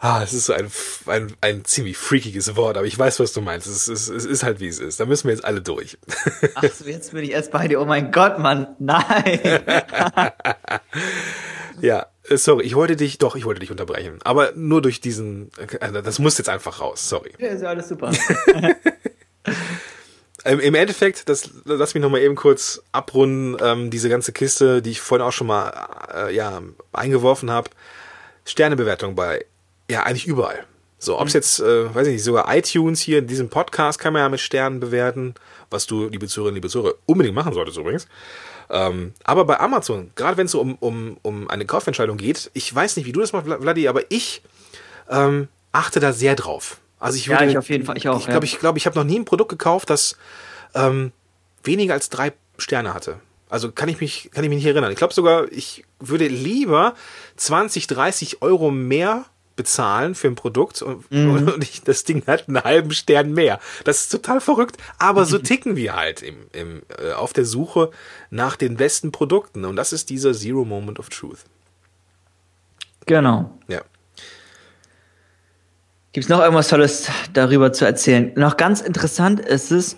Ah, 0.00 0.22
es 0.22 0.34
ist 0.34 0.44
so 0.44 0.52
ein, 0.52 0.70
ein, 1.06 1.34
ein 1.40 1.64
ziemlich 1.64 1.96
freakiges 1.96 2.56
Wort, 2.56 2.76
aber 2.76 2.86
ich 2.86 2.98
weiß, 2.98 3.20
was 3.20 3.32
du 3.32 3.40
meinst. 3.40 3.66
Es 3.66 3.88
ist, 3.88 4.10
es 4.10 4.26
ist 4.26 4.42
halt, 4.42 4.60
wie 4.60 4.68
es 4.68 4.78
ist. 4.78 5.00
Da 5.00 5.06
müssen 5.06 5.28
wir 5.28 5.34
jetzt 5.34 5.46
alle 5.46 5.62
durch. 5.62 5.96
Ach 6.56 6.62
so, 6.64 6.84
jetzt 6.84 7.12
bin 7.12 7.24
ich 7.24 7.30
erst 7.30 7.50
bei 7.50 7.68
dir. 7.68 7.80
Oh 7.80 7.86
mein 7.86 8.12
Gott, 8.12 8.38
Mann. 8.38 8.76
Nein. 8.78 9.40
ja, 11.80 12.04
sorry, 12.30 12.64
ich 12.64 12.74
wollte 12.74 12.96
dich, 12.96 13.18
doch, 13.18 13.36
ich 13.36 13.44
wollte 13.44 13.60
dich 13.60 13.70
unterbrechen. 13.70 14.18
Aber 14.24 14.52
nur 14.54 14.82
durch 14.82 15.00
diesen, 15.00 15.50
äh, 15.80 16.02
das 16.02 16.18
muss 16.18 16.38
jetzt 16.38 16.48
einfach 16.48 16.80
raus, 16.80 17.08
sorry. 17.08 17.32
Ja, 17.38 17.48
ist 17.48 17.62
ja 17.62 17.68
alles 17.68 17.88
super. 17.88 18.12
Im 20.44 20.74
Endeffekt, 20.74 21.30
das 21.30 21.48
lass 21.64 21.94
mich 21.94 22.02
nochmal 22.02 22.20
eben 22.20 22.34
kurz 22.34 22.82
abrunden, 22.92 23.56
ähm, 23.62 23.90
diese 23.90 24.10
ganze 24.10 24.32
Kiste, 24.32 24.82
die 24.82 24.90
ich 24.90 25.00
vorhin 25.00 25.26
auch 25.26 25.32
schon 25.32 25.46
mal 25.46 25.72
äh, 26.14 26.34
ja, 26.34 26.60
eingeworfen 26.92 27.50
habe. 27.50 27.70
Sternebewertung 28.44 29.14
bei 29.14 29.46
ja, 29.90 30.02
eigentlich 30.02 30.26
überall. 30.26 30.66
So, 30.98 31.18
ob 31.18 31.28
es 31.28 31.34
mhm. 31.34 31.38
jetzt, 31.38 31.60
äh, 31.60 31.94
weiß 31.94 32.06
ich 32.08 32.14
nicht, 32.14 32.24
sogar 32.24 32.54
iTunes 32.54 33.00
hier 33.00 33.18
in 33.18 33.26
diesem 33.26 33.48
Podcast 33.48 33.98
kann 33.98 34.12
man 34.12 34.20
ja 34.20 34.28
mit 34.28 34.40
Sternen 34.40 34.80
bewerten, 34.80 35.34
was 35.70 35.86
du, 35.86 36.08
liebe 36.08 36.26
Zuhörerinnen, 36.26 36.56
liebe 36.56 36.68
Zuhörer, 36.68 36.94
unbedingt 37.06 37.34
machen 37.34 37.52
solltest 37.52 37.78
übrigens. 37.78 38.06
Ähm, 38.70 39.12
aber 39.24 39.44
bei 39.44 39.60
Amazon, 39.60 40.10
gerade 40.14 40.36
wenn 40.36 40.46
es 40.46 40.52
so 40.52 40.60
um, 40.60 40.76
um, 40.80 41.16
um 41.22 41.50
eine 41.50 41.66
Kaufentscheidung 41.66 42.16
geht, 42.16 42.50
ich 42.54 42.74
weiß 42.74 42.96
nicht, 42.96 43.06
wie 43.06 43.12
du 43.12 43.20
das 43.20 43.32
machst, 43.32 43.46
Vladi, 43.46 43.88
aber 43.88 44.02
ich 44.10 44.42
ähm, 45.10 45.48
achte 45.72 46.00
da 46.00 46.12
sehr 46.12 46.34
drauf. 46.34 46.78
Also 46.98 47.18
ich 47.18 47.28
würde, 47.28 47.44
ja, 47.44 47.50
ich 47.50 47.58
auf 47.58 47.68
jeden 47.68 47.84
Fall, 47.84 47.96
ich 47.98 48.08
auch. 48.08 48.18
Ich 48.18 48.26
glaube, 48.26 48.46
ja. 48.46 48.52
ich, 48.52 48.58
glaub, 48.58 48.76
ich 48.76 48.86
habe 48.86 48.98
noch 48.98 49.04
nie 49.04 49.18
ein 49.18 49.24
Produkt 49.24 49.50
gekauft, 49.50 49.90
das 49.90 50.16
ähm, 50.74 51.12
weniger 51.62 51.94
als 51.94 52.08
drei 52.08 52.32
Sterne 52.56 52.94
hatte. 52.94 53.20
Also 53.50 53.70
kann 53.70 53.88
ich 53.88 54.00
mich, 54.00 54.30
kann 54.32 54.42
ich 54.42 54.48
mich 54.48 54.56
nicht 54.56 54.66
erinnern. 54.66 54.90
Ich 54.90 54.96
glaube 54.96 55.14
sogar, 55.14 55.50
ich 55.52 55.84
würde 56.00 56.26
lieber 56.26 56.94
20, 57.36 57.86
30 57.86 58.42
Euro 58.42 58.70
mehr 58.70 59.26
bezahlen 59.56 60.14
für 60.14 60.28
ein 60.28 60.34
Produkt 60.34 60.82
und, 60.82 61.10
mhm. 61.10 61.48
und 61.54 61.62
ich, 61.62 61.82
das 61.82 62.04
Ding 62.04 62.26
hat 62.26 62.48
einen 62.48 62.62
halben 62.62 62.90
Stern 62.90 63.32
mehr. 63.32 63.60
Das 63.84 64.02
ist 64.02 64.08
total 64.10 64.40
verrückt, 64.40 64.76
aber 64.98 65.24
so 65.24 65.38
ticken 65.40 65.76
wir 65.76 65.94
halt 65.94 66.22
im, 66.22 66.46
im, 66.52 66.82
äh, 66.98 67.12
auf 67.12 67.32
der 67.32 67.44
Suche 67.44 67.90
nach 68.30 68.56
den 68.56 68.76
besten 68.76 69.12
Produkten 69.12 69.64
und 69.64 69.76
das 69.76 69.92
ist 69.92 70.10
dieser 70.10 70.32
Zero 70.34 70.64
Moment 70.64 70.98
of 70.98 71.08
Truth. 71.08 71.44
Genau. 73.06 73.58
Ja. 73.68 73.82
Gibt 76.12 76.24
es 76.24 76.30
noch 76.30 76.40
irgendwas 76.40 76.68
Tolles 76.68 77.08
darüber 77.32 77.72
zu 77.72 77.84
erzählen? 77.84 78.32
Noch 78.36 78.56
ganz 78.56 78.80
interessant 78.80 79.40
ist 79.40 79.72
es, 79.72 79.96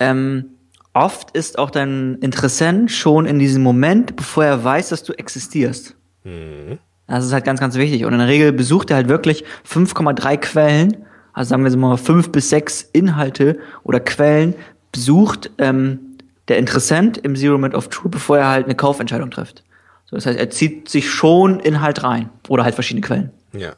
ähm, 0.00 0.56
oft 0.94 1.30
ist 1.32 1.58
auch 1.58 1.70
dein 1.70 2.16
Interessent 2.20 2.90
schon 2.90 3.26
in 3.26 3.38
diesem 3.38 3.62
Moment, 3.62 4.16
bevor 4.16 4.44
er 4.44 4.64
weiß, 4.64 4.88
dass 4.88 5.02
du 5.02 5.12
existierst. 5.12 5.94
Mhm. 6.24 6.78
Das 7.08 7.24
ist 7.24 7.32
halt 7.32 7.44
ganz, 7.44 7.58
ganz 7.58 7.74
wichtig. 7.74 8.04
Und 8.04 8.12
in 8.12 8.18
der 8.18 8.28
Regel 8.28 8.52
besucht 8.52 8.90
er 8.90 8.96
halt 8.96 9.08
wirklich 9.08 9.44
5,3 9.68 10.36
Quellen, 10.36 10.96
also 11.32 11.48
sagen 11.48 11.64
wir 11.64 11.76
mal 11.76 11.96
fünf 11.96 12.30
bis 12.30 12.50
sechs 12.50 12.82
Inhalte 12.82 13.58
oder 13.82 13.98
Quellen, 13.98 14.54
besucht 14.92 15.50
ähm, 15.58 16.00
der 16.48 16.58
Interessent 16.58 17.18
im 17.18 17.34
Zero 17.34 17.52
Moment 17.52 17.74
of 17.74 17.88
Truth, 17.88 18.10
bevor 18.10 18.38
er 18.38 18.48
halt 18.48 18.66
eine 18.66 18.74
Kaufentscheidung 18.74 19.30
trifft. 19.30 19.64
So, 20.06 20.16
das 20.16 20.26
heißt, 20.26 20.38
er 20.38 20.50
zieht 20.50 20.88
sich 20.88 21.10
schon 21.10 21.60
Inhalt 21.60 22.02
rein 22.02 22.30
oder 22.48 22.64
halt 22.64 22.74
verschiedene 22.74 23.06
Quellen. 23.06 23.30
Ja. 23.52 23.72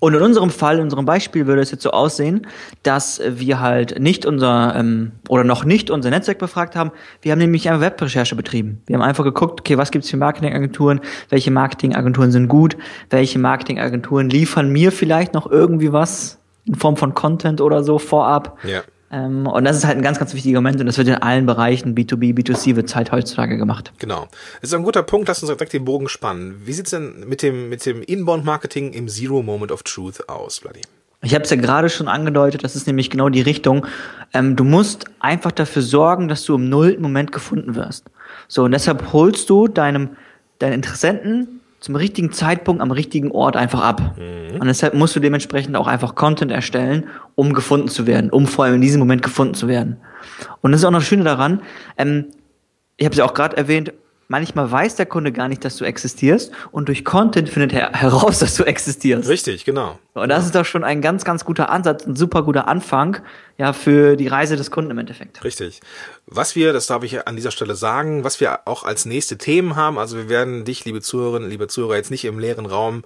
Und 0.00 0.14
in 0.14 0.22
unserem 0.22 0.50
Fall, 0.50 0.76
in 0.76 0.82
unserem 0.82 1.04
Beispiel 1.04 1.46
würde 1.46 1.60
es 1.60 1.70
jetzt 1.70 1.82
so 1.82 1.90
aussehen, 1.90 2.46
dass 2.82 3.20
wir 3.26 3.60
halt 3.60 3.98
nicht 3.98 4.26
unser 4.26 4.74
ähm, 4.76 5.12
oder 5.28 5.42
noch 5.42 5.64
nicht 5.64 5.90
unser 5.90 6.10
Netzwerk 6.10 6.38
befragt 6.38 6.76
haben. 6.76 6.92
Wir 7.20 7.32
haben 7.32 7.40
nämlich 7.40 7.68
eine 7.68 7.80
Webrecherche 7.80 8.36
betrieben. 8.36 8.80
Wir 8.86 8.96
haben 8.96 9.02
einfach 9.02 9.24
geguckt, 9.24 9.60
okay, 9.60 9.76
was 9.76 9.90
gibt's 9.90 10.10
für 10.10 10.16
Marketingagenturen, 10.16 11.00
welche 11.30 11.50
Marketingagenturen 11.50 12.30
sind 12.30 12.48
gut, 12.48 12.76
welche 13.10 13.38
Marketingagenturen 13.38 14.30
liefern 14.30 14.70
mir 14.70 14.92
vielleicht 14.92 15.34
noch 15.34 15.50
irgendwie 15.50 15.92
was 15.92 16.38
in 16.64 16.76
Form 16.76 16.96
von 16.96 17.14
Content 17.14 17.60
oder 17.60 17.82
so 17.82 17.98
vorab. 17.98 18.58
Ja. 18.62 18.82
Ähm, 19.10 19.46
und 19.46 19.64
das 19.64 19.76
ist 19.76 19.86
halt 19.86 19.96
ein 19.96 20.02
ganz, 20.02 20.18
ganz 20.18 20.34
wichtiger 20.34 20.58
Moment 20.58 20.80
und 20.80 20.86
das 20.86 20.98
wird 20.98 21.08
in 21.08 21.14
allen 21.14 21.46
Bereichen 21.46 21.94
B2B, 21.94 22.34
B2C 22.34 22.76
wird 22.76 22.94
halt 22.94 23.10
heutzutage 23.10 23.56
gemacht. 23.56 23.92
Genau. 23.98 24.28
Das 24.60 24.70
ist 24.70 24.74
ein 24.74 24.82
guter 24.82 25.02
Punkt, 25.02 25.28
lass 25.28 25.42
uns 25.42 25.50
direkt 25.50 25.72
den 25.72 25.84
Bogen 25.84 26.08
spannen. 26.08 26.60
Wie 26.64 26.72
sieht's 26.72 26.90
denn 26.90 27.26
mit 27.26 27.42
dem, 27.42 27.70
mit 27.70 27.86
dem 27.86 28.02
Inbound-Marketing 28.02 28.92
im 28.92 29.08
Zero 29.08 29.42
Moment 29.42 29.72
of 29.72 29.82
Truth 29.82 30.28
aus, 30.28 30.58
Vladi? 30.58 30.82
Ich 31.22 31.34
habe 31.34 31.44
es 31.44 31.50
ja 31.50 31.56
gerade 31.56 31.88
schon 31.88 32.06
angedeutet, 32.06 32.62
das 32.62 32.76
ist 32.76 32.86
nämlich 32.86 33.10
genau 33.10 33.28
die 33.28 33.40
Richtung. 33.40 33.86
Ähm, 34.34 34.54
du 34.56 34.62
musst 34.62 35.06
einfach 35.18 35.50
dafür 35.52 35.82
sorgen, 35.82 36.28
dass 36.28 36.44
du 36.44 36.54
im 36.54 36.68
nullten 36.68 37.02
Moment 37.02 37.32
gefunden 37.32 37.74
wirst. 37.74 38.04
So, 38.46 38.64
und 38.64 38.72
deshalb 38.72 39.12
holst 39.12 39.50
du 39.50 39.66
deinem, 39.66 40.10
deinen 40.58 40.74
Interessenten 40.74 41.57
zum 41.80 41.96
richtigen 41.96 42.32
Zeitpunkt 42.32 42.82
am 42.82 42.90
richtigen 42.90 43.30
Ort 43.30 43.56
einfach 43.56 43.82
ab. 43.82 44.16
Mhm. 44.16 44.60
Und 44.60 44.66
deshalb 44.66 44.94
musst 44.94 45.14
du 45.14 45.20
dementsprechend 45.20 45.76
auch 45.76 45.86
einfach 45.86 46.14
Content 46.14 46.50
erstellen, 46.50 47.04
um 47.34 47.52
gefunden 47.52 47.88
zu 47.88 48.06
werden, 48.06 48.30
um 48.30 48.46
vor 48.46 48.64
allem 48.64 48.76
in 48.76 48.80
diesem 48.80 48.98
Moment 48.98 49.22
gefunden 49.22 49.54
zu 49.54 49.68
werden. 49.68 49.98
Und 50.60 50.72
das 50.72 50.80
ist 50.80 50.84
auch 50.84 50.90
noch 50.90 50.98
das 50.98 51.08
Schöne 51.08 51.24
daran, 51.24 51.62
ähm, 51.96 52.26
ich 52.98 53.04
habe 53.04 53.12
es 53.12 53.18
ja 53.18 53.24
auch 53.24 53.34
gerade 53.34 53.56
erwähnt, 53.56 53.92
manchmal 54.28 54.70
weiß 54.70 54.96
der 54.96 55.06
Kunde 55.06 55.32
gar 55.32 55.48
nicht, 55.48 55.64
dass 55.64 55.76
du 55.76 55.84
existierst 55.84 56.52
und 56.70 56.88
durch 56.88 57.04
Content 57.04 57.48
findet 57.48 57.72
er 57.72 57.92
heraus, 57.94 58.38
dass 58.38 58.54
du 58.54 58.64
existierst. 58.64 59.28
Richtig, 59.28 59.64
genau. 59.64 59.98
Und 60.14 60.28
das 60.28 60.44
ist 60.44 60.54
doch 60.54 60.64
schon 60.64 60.84
ein 60.84 61.00
ganz, 61.00 61.24
ganz 61.24 61.44
guter 61.44 61.70
Ansatz, 61.70 62.06
ein 62.06 62.14
super 62.14 62.42
guter 62.42 62.68
Anfang, 62.68 63.18
ja, 63.56 63.72
für 63.72 64.16
die 64.16 64.28
Reise 64.28 64.56
des 64.56 64.70
Kunden 64.70 64.90
im 64.90 64.98
Endeffekt. 64.98 65.42
Richtig. 65.42 65.80
Was 66.26 66.54
wir, 66.54 66.72
das 66.72 66.86
darf 66.86 67.02
ich 67.02 67.26
an 67.26 67.36
dieser 67.36 67.50
Stelle 67.50 67.74
sagen, 67.74 68.22
was 68.22 68.40
wir 68.40 68.60
auch 68.66 68.84
als 68.84 69.04
nächste 69.04 69.38
Themen 69.38 69.74
haben, 69.74 69.98
also 69.98 70.16
wir 70.16 70.28
werden 70.28 70.64
dich, 70.64 70.84
liebe 70.84 71.00
Zuhörerinnen, 71.00 71.48
liebe 71.48 71.66
Zuhörer, 71.66 71.96
jetzt 71.96 72.10
nicht 72.10 72.24
im 72.24 72.38
leeren 72.38 72.66
Raum 72.66 73.02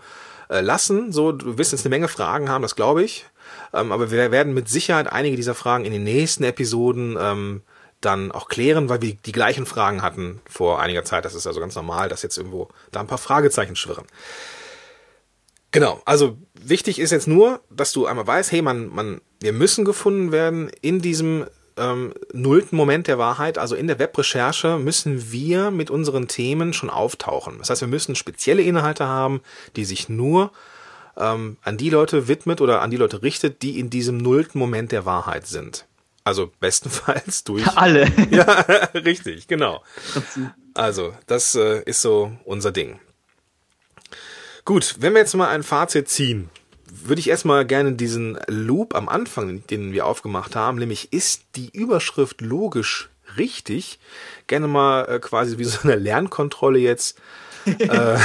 äh, 0.48 0.61
lassen. 0.61 1.12
So, 1.12 1.32
du 1.32 1.56
wirst 1.56 1.72
jetzt 1.72 1.85
eine 1.85 1.90
Menge 1.90 2.08
Fragen 2.08 2.48
haben, 2.48 2.62
das 2.62 2.76
glaube 2.76 3.02
ich. 3.02 3.26
Ähm, 3.72 3.92
aber 3.92 4.11
wir 4.11 4.30
werden 4.30 4.54
mit 4.54 4.68
Sicherheit 4.68 5.11
einige 5.11 5.37
dieser 5.37 5.54
Fragen 5.54 5.85
in 5.85 5.92
den 5.92 6.04
nächsten 6.04 6.44
Episoden 6.44 7.16
ähm, 7.18 7.62
dann 8.04 8.32
auch 8.32 8.48
klären, 8.48 8.88
weil 8.88 9.02
wir 9.02 9.14
die 9.14 9.32
gleichen 9.32 9.66
Fragen 9.66 10.02
hatten 10.02 10.40
vor 10.48 10.80
einiger 10.80 11.04
Zeit. 11.04 11.24
Das 11.24 11.34
ist 11.34 11.46
also 11.46 11.60
ganz 11.60 11.74
normal, 11.74 12.08
dass 12.08 12.22
jetzt 12.22 12.36
irgendwo 12.36 12.68
da 12.90 13.00
ein 13.00 13.06
paar 13.06 13.18
Fragezeichen 13.18 13.76
schwirren. 13.76 14.06
Genau, 15.70 16.02
also 16.04 16.36
wichtig 16.54 16.98
ist 16.98 17.12
jetzt 17.12 17.26
nur, 17.26 17.60
dass 17.70 17.92
du 17.92 18.06
einmal 18.06 18.26
weißt, 18.26 18.52
hey, 18.52 18.60
man, 18.60 18.88
man, 18.88 19.20
wir 19.40 19.54
müssen 19.54 19.86
gefunden 19.86 20.30
werden 20.30 20.70
in 20.82 21.00
diesem 21.00 21.46
ähm, 21.78 22.12
nullten 22.32 22.76
Moment 22.76 23.06
der 23.06 23.18
Wahrheit, 23.18 23.56
also 23.56 23.74
in 23.74 23.86
der 23.86 23.98
Webrecherche, 23.98 24.78
müssen 24.78 25.32
wir 25.32 25.70
mit 25.70 25.90
unseren 25.90 26.28
Themen 26.28 26.74
schon 26.74 26.90
auftauchen. 26.90 27.56
Das 27.58 27.70
heißt, 27.70 27.80
wir 27.80 27.88
müssen 27.88 28.14
spezielle 28.14 28.62
Inhalte 28.62 29.06
haben, 29.06 29.40
die 29.76 29.86
sich 29.86 30.10
nur 30.10 30.52
ähm, 31.16 31.56
an 31.62 31.78
die 31.78 31.90
Leute 31.90 32.28
widmet 32.28 32.60
oder 32.60 32.82
an 32.82 32.90
die 32.90 32.98
Leute 32.98 33.22
richtet, 33.22 33.62
die 33.62 33.78
in 33.78 33.88
diesem 33.88 34.18
nullten 34.18 34.58
Moment 34.58 34.92
der 34.92 35.06
Wahrheit 35.06 35.46
sind. 35.46 35.86
Also 36.24 36.52
bestenfalls 36.61 37.44
durch. 37.44 37.66
Alle. 37.76 38.11
ja, 38.30 38.44
richtig, 38.94 39.48
genau. 39.48 39.82
Also, 40.74 41.14
das 41.26 41.54
äh, 41.54 41.82
ist 41.85 42.02
so 42.02 42.32
unser 42.44 42.72
Ding. 42.72 43.00
Gut, 44.64 44.96
wenn 45.00 45.12
wir 45.12 45.20
jetzt 45.20 45.35
mal 45.35 45.48
ein 45.48 45.64
Fazit 45.64 46.08
ziehen, 46.08 46.48
würde 46.87 47.20
ich 47.20 47.28
erstmal 47.28 47.66
gerne 47.66 47.92
diesen 47.92 48.38
Loop 48.46 48.94
am 48.94 49.08
Anfang, 49.08 49.66
den 49.66 49.92
wir 49.92 50.06
aufgemacht 50.06 50.54
haben, 50.54 50.78
nämlich 50.78 51.12
ist 51.12 51.42
die 51.56 51.70
Überschrift 51.70 52.40
logisch 52.40 53.08
richtig, 53.37 53.98
gerne 54.46 54.68
mal 54.68 55.04
äh, 55.06 55.18
quasi 55.18 55.58
wie 55.58 55.64
so 55.64 55.80
eine 55.82 55.96
Lernkontrolle 55.96 56.78
jetzt 56.78 57.18
äh, 57.66 58.18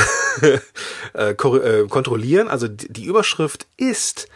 äh, 1.13 1.31
äh, 1.31 1.88
kontrollieren. 1.88 2.47
Also 2.47 2.67
die 2.67 3.05
Überschrift 3.05 3.67
ist 3.77 4.27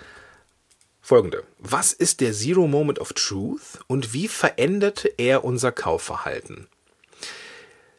folgende. 1.12 1.44
Was 1.60 1.92
ist 1.92 2.22
der 2.22 2.32
Zero 2.32 2.68
Moment 2.68 2.98
of 3.00 3.12
Truth 3.12 3.82
und 3.88 4.14
wie 4.14 4.30
veränderte 4.30 5.12
er 5.18 5.44
unser 5.44 5.74
Kaufverhalten? 5.74 6.68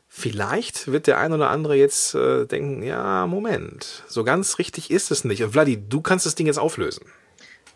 Vielleicht 0.09 0.91
wird 0.91 1.07
der 1.07 1.19
ein 1.19 1.35
oder 1.35 1.51
andere 1.51 1.75
jetzt 1.75 2.15
äh, 2.15 2.47
denken, 2.47 2.83
ja, 2.83 3.27
Moment, 3.27 4.03
so 4.09 4.25
ganz 4.25 4.59
richtig 4.59 4.91
ist 4.91 5.11
es 5.11 5.25
nicht. 5.25 5.43
Und 5.45 5.53
Vladi, 5.53 5.79
du 5.87 6.01
kannst 6.01 6.25
das 6.25 6.37
Ding 6.37 6.47
jetzt 6.47 6.59
auflösen. 6.59 7.05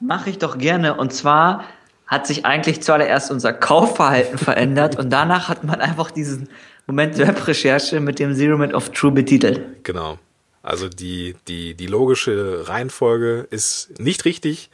Mache 0.01 0.31
ich 0.31 0.39
doch 0.39 0.57
gerne. 0.57 0.97
Und 0.97 1.13
zwar 1.13 1.65
hat 2.07 2.27
sich 2.27 2.47
eigentlich 2.47 2.81
zuallererst 2.81 3.31
unser 3.31 3.53
Kaufverhalten 3.53 4.39
verändert 4.39 4.99
und 4.99 5.11
danach 5.11 5.51
hat 5.51 5.65
man 5.65 5.83
einfach 5.83 6.11
diesen 6.11 6.49
Moment 6.87 7.19
Webrecherche 7.19 8.01
mit 8.01 8.19
dem 8.21 8.35
Zero 8.35 8.53
Moment 8.53 8.73
of 8.73 8.89
True 8.89 9.13
betitelt. 9.13 9.85
Genau. 9.85 10.19
Also 10.63 10.89
die, 10.89 11.37
die, 11.47 11.75
die 11.75 11.87
logische 11.89 12.67
Reihenfolge 12.69 13.47
ist 13.51 14.01
nicht 14.01 14.25
richtig. 14.25 14.71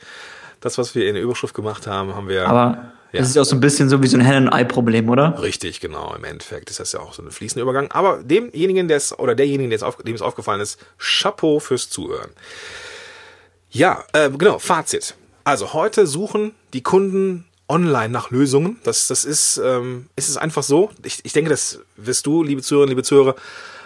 Das, 0.63 0.79
was 0.79 0.95
wir 0.95 1.07
in 1.07 1.15
der 1.15 1.23
Überschrift 1.23 1.55
gemacht 1.55 1.87
haben, 1.87 2.15
haben 2.15 2.29
wir. 2.29 2.49
Aber 2.49 2.93
ja. 3.13 3.21
Das 3.21 3.29
ist 3.29 3.37
ja 3.37 3.43
auch 3.43 3.47
so 3.47 3.57
ein 3.57 3.61
bisschen 3.61 3.91
so 3.91 4.03
wie 4.03 4.07
so 4.07 4.17
ein 4.17 4.25
Hen- 4.25 4.47
und 4.47 4.53
Ei-Problem, 4.55 5.11
oder? 5.11 5.43
Richtig, 5.43 5.81
genau. 5.81 6.15
Im 6.15 6.25
Endeffekt 6.25 6.71
ist 6.71 6.81
das 6.81 6.93
ja 6.93 7.01
auch 7.01 7.13
so 7.13 7.23
ein 7.23 7.31
fließender 7.31 7.63
Übergang. 7.63 7.91
Aber 7.91 8.23
demjenigen, 8.23 8.89
der 8.89 8.97
es, 8.97 9.19
oder 9.19 9.35
derjenigen, 9.35 9.69
der 9.69 9.77
es 9.77 9.83
auf, 9.83 9.97
dem 9.97 10.15
es 10.15 10.23
aufgefallen 10.23 10.63
ist, 10.63 10.79
Chapeau 10.99 11.61
fürs 11.61 11.91
Zuhören. 11.91 12.31
Ja, 13.71 14.05
äh, 14.15 14.31
genau, 14.31 14.59
Fazit. 14.59 15.15
Also 15.45 15.75
heute 15.75 16.07
suchen 16.07 16.55
die 16.73 16.83
Kunden 16.83 17.45
online 17.69 18.09
nach 18.09 18.31
Lösungen. 18.31 18.79
Das, 18.83 19.09
das 19.09 19.27
ist, 19.27 19.61
ähm, 19.63 20.09
ist 20.17 20.31
es 20.31 20.39
einfach 20.39 20.63
so. 20.63 20.91
Ich, 21.05 21.23
ich 21.25 21.35
denke, 21.35 21.51
das 21.51 21.81
wirst 21.97 22.25
du, 22.25 22.43
liebe 22.43 22.63
Zuhörerinnen, 22.63 22.97
liebe 22.97 23.03
Zuhörer, 23.03 23.35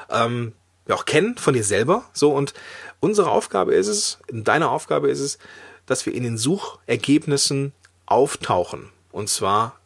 ähm, 0.09 0.53
ja 0.87 0.95
auch 0.95 1.05
kennen 1.05 1.37
von 1.37 1.55
dir 1.55 1.65
selber. 1.65 2.05
So 2.13 2.33
und 2.33 2.55
unsere 3.01 3.31
Aufgabe 3.31 3.75
ist 3.75 3.89
es, 3.89 4.19
deine 4.31 4.69
Aufgabe 4.69 5.09
ist 5.09 5.21
es, 5.21 5.39
dass 5.87 6.07
wir 6.07 6.15
in 6.15 6.25
den 6.25 6.37
Suchergebnissen 6.37 7.73
auftauchen. 8.07 8.91
Und 9.13 9.29
zwar, 9.29 9.79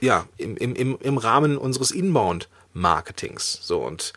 ja, 0.00 0.26
im, 0.36 0.56
im, 0.56 0.98
im 0.98 1.18
Rahmen 1.18 1.58
unseres 1.58 1.90
Inbound-Marketings. 1.90 3.58
So, 3.62 3.80
und 3.80 4.12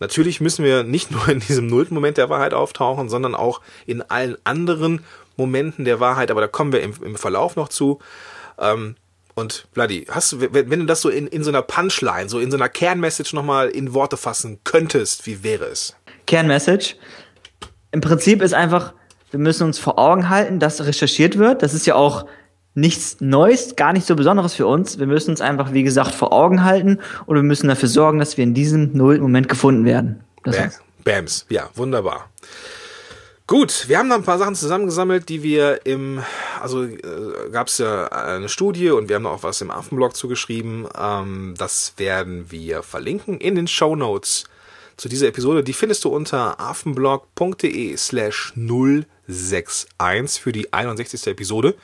natürlich 0.00 0.40
müssen 0.40 0.64
wir 0.64 0.82
nicht 0.82 1.10
nur 1.12 1.28
in 1.28 1.40
diesem 1.40 1.66
nullten 1.66 1.94
Moment 1.94 2.16
der 2.16 2.30
Wahrheit 2.30 2.54
auftauchen, 2.54 3.08
sondern 3.08 3.34
auch 3.34 3.60
in 3.86 4.02
allen 4.02 4.36
anderen 4.44 5.04
Momenten 5.36 5.84
der 5.84 6.00
Wahrheit, 6.00 6.30
aber 6.30 6.40
da 6.40 6.48
kommen 6.48 6.72
wir 6.72 6.82
im, 6.82 6.94
im 7.02 7.16
Verlauf 7.16 7.56
noch 7.56 7.68
zu. 7.68 8.00
Ähm, 8.58 8.96
und 9.34 9.68
Vladi, 9.72 10.04
hast 10.10 10.32
du, 10.32 10.40
wenn, 10.40 10.68
wenn 10.68 10.80
du 10.80 10.86
das 10.86 11.00
so 11.00 11.08
in, 11.08 11.28
in 11.28 11.44
so 11.44 11.50
einer 11.50 11.62
Punchline, 11.62 12.28
so 12.28 12.40
in 12.40 12.50
so 12.50 12.56
einer 12.56 12.68
Kernmessage 12.68 13.36
nochmal 13.36 13.68
in 13.68 13.94
Worte 13.94 14.16
fassen 14.16 14.58
könntest, 14.64 15.26
wie 15.26 15.44
wäre 15.44 15.66
es? 15.66 15.94
Kernmessage. 16.26 16.96
Im 17.92 18.00
Prinzip 18.00 18.42
ist 18.42 18.52
einfach, 18.52 18.94
wir 19.30 19.38
müssen 19.38 19.64
uns 19.64 19.78
vor 19.78 19.98
Augen 19.98 20.28
halten, 20.28 20.58
dass 20.58 20.84
recherchiert 20.84 21.38
wird. 21.38 21.62
Das 21.62 21.74
ist 21.74 21.86
ja 21.86 21.94
auch 21.94 22.26
nichts 22.74 23.16
Neues, 23.20 23.76
gar 23.76 23.92
nicht 23.92 24.06
so 24.06 24.16
Besonderes 24.16 24.54
für 24.54 24.66
uns. 24.66 24.98
Wir 24.98 25.06
müssen 25.06 25.30
uns 25.30 25.40
einfach, 25.40 25.72
wie 25.72 25.82
gesagt, 25.82 26.14
vor 26.14 26.32
Augen 26.32 26.64
halten 26.64 26.98
und 27.26 27.36
wir 27.36 27.42
müssen 27.42 27.68
dafür 27.68 27.88
sorgen, 27.88 28.18
dass 28.18 28.36
wir 28.36 28.44
in 28.44 28.54
diesem 28.54 28.96
Null-Moment 28.96 29.48
gefunden 29.48 29.84
werden. 29.84 30.20
Das 30.44 30.56
Bam. 30.56 30.70
Bams, 31.04 31.46
ja, 31.48 31.68
wunderbar. 31.74 32.28
Gut, 33.46 33.88
wir 33.88 33.98
haben 33.98 34.10
da 34.10 34.16
ein 34.16 34.24
paar 34.24 34.36
Sachen 34.36 34.54
zusammengesammelt, 34.54 35.30
die 35.30 35.42
wir 35.42 35.86
im, 35.86 36.22
also 36.60 36.84
äh, 36.84 36.98
gab 37.50 37.68
es 37.68 37.78
ja 37.78 38.06
eine 38.08 38.50
Studie 38.50 38.90
und 38.90 39.08
wir 39.08 39.16
haben 39.16 39.26
auch 39.26 39.42
was 39.42 39.62
im 39.62 39.70
Affenblog 39.70 40.14
zugeschrieben. 40.14 40.86
Ähm, 40.98 41.54
das 41.56 41.94
werden 41.96 42.50
wir 42.50 42.82
verlinken 42.82 43.40
in 43.40 43.54
den 43.54 43.66
Show 43.66 43.96
Notes 43.96 44.44
zu 44.98 45.08
dieser 45.08 45.28
Episode. 45.28 45.64
Die 45.64 45.72
findest 45.72 46.04
du 46.04 46.10
unter 46.10 46.60
affenblog.de 46.60 47.96
slash 47.96 48.52
061 49.28 50.40
für 50.40 50.52
die 50.52 50.72
61. 50.72 51.26
Episode. 51.28 51.74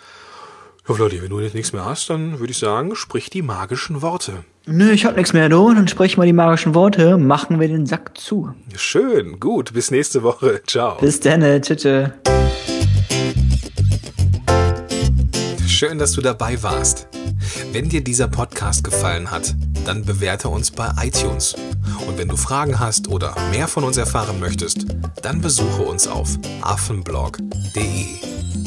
Ja, 0.88 0.94
Vladi, 0.94 1.22
wenn 1.22 1.30
du 1.30 1.40
jetzt 1.40 1.54
nichts 1.54 1.72
mehr 1.72 1.84
hast, 1.84 2.10
dann 2.10 2.40
würde 2.40 2.50
ich 2.50 2.58
sagen, 2.58 2.94
sprich 2.94 3.30
die 3.30 3.42
magischen 3.42 4.02
Worte. 4.02 4.44
Nö, 4.66 4.90
ich 4.90 5.04
hab 5.04 5.16
nichts 5.16 5.32
mehr, 5.32 5.48
du. 5.48 5.72
Dann 5.72 5.88
sprich 5.88 6.16
mal 6.16 6.26
die 6.26 6.32
magischen 6.32 6.74
Worte. 6.74 7.16
Machen 7.16 7.60
wir 7.60 7.68
den 7.68 7.86
Sack 7.86 8.18
zu. 8.18 8.54
Schön, 8.76 9.40
gut. 9.40 9.72
Bis 9.72 9.90
nächste 9.90 10.22
Woche. 10.22 10.62
Ciao. 10.66 10.98
Bis 10.98 11.20
dann. 11.20 11.40
Tschüss. 11.62 12.10
Schön, 15.66 15.98
dass 15.98 16.12
du 16.12 16.20
dabei 16.20 16.62
warst. 16.62 17.08
Wenn 17.72 17.88
dir 17.88 18.02
dieser 18.02 18.28
Podcast 18.28 18.84
gefallen 18.84 19.30
hat, 19.30 19.54
dann 19.84 20.04
bewerte 20.04 20.48
uns 20.48 20.70
bei 20.70 20.90
iTunes. 21.02 21.54
Und 22.06 22.18
wenn 22.18 22.28
du 22.28 22.36
Fragen 22.36 22.78
hast 22.78 23.08
oder 23.08 23.34
mehr 23.50 23.68
von 23.68 23.84
uns 23.84 23.96
erfahren 23.96 24.40
möchtest, 24.40 24.86
dann 25.22 25.40
besuche 25.40 25.82
uns 25.82 26.06
auf 26.06 26.28
affenblog.de. 26.62 28.06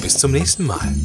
Bis 0.01 0.17
zum 0.17 0.31
nächsten 0.31 0.65
Mal. 0.65 0.95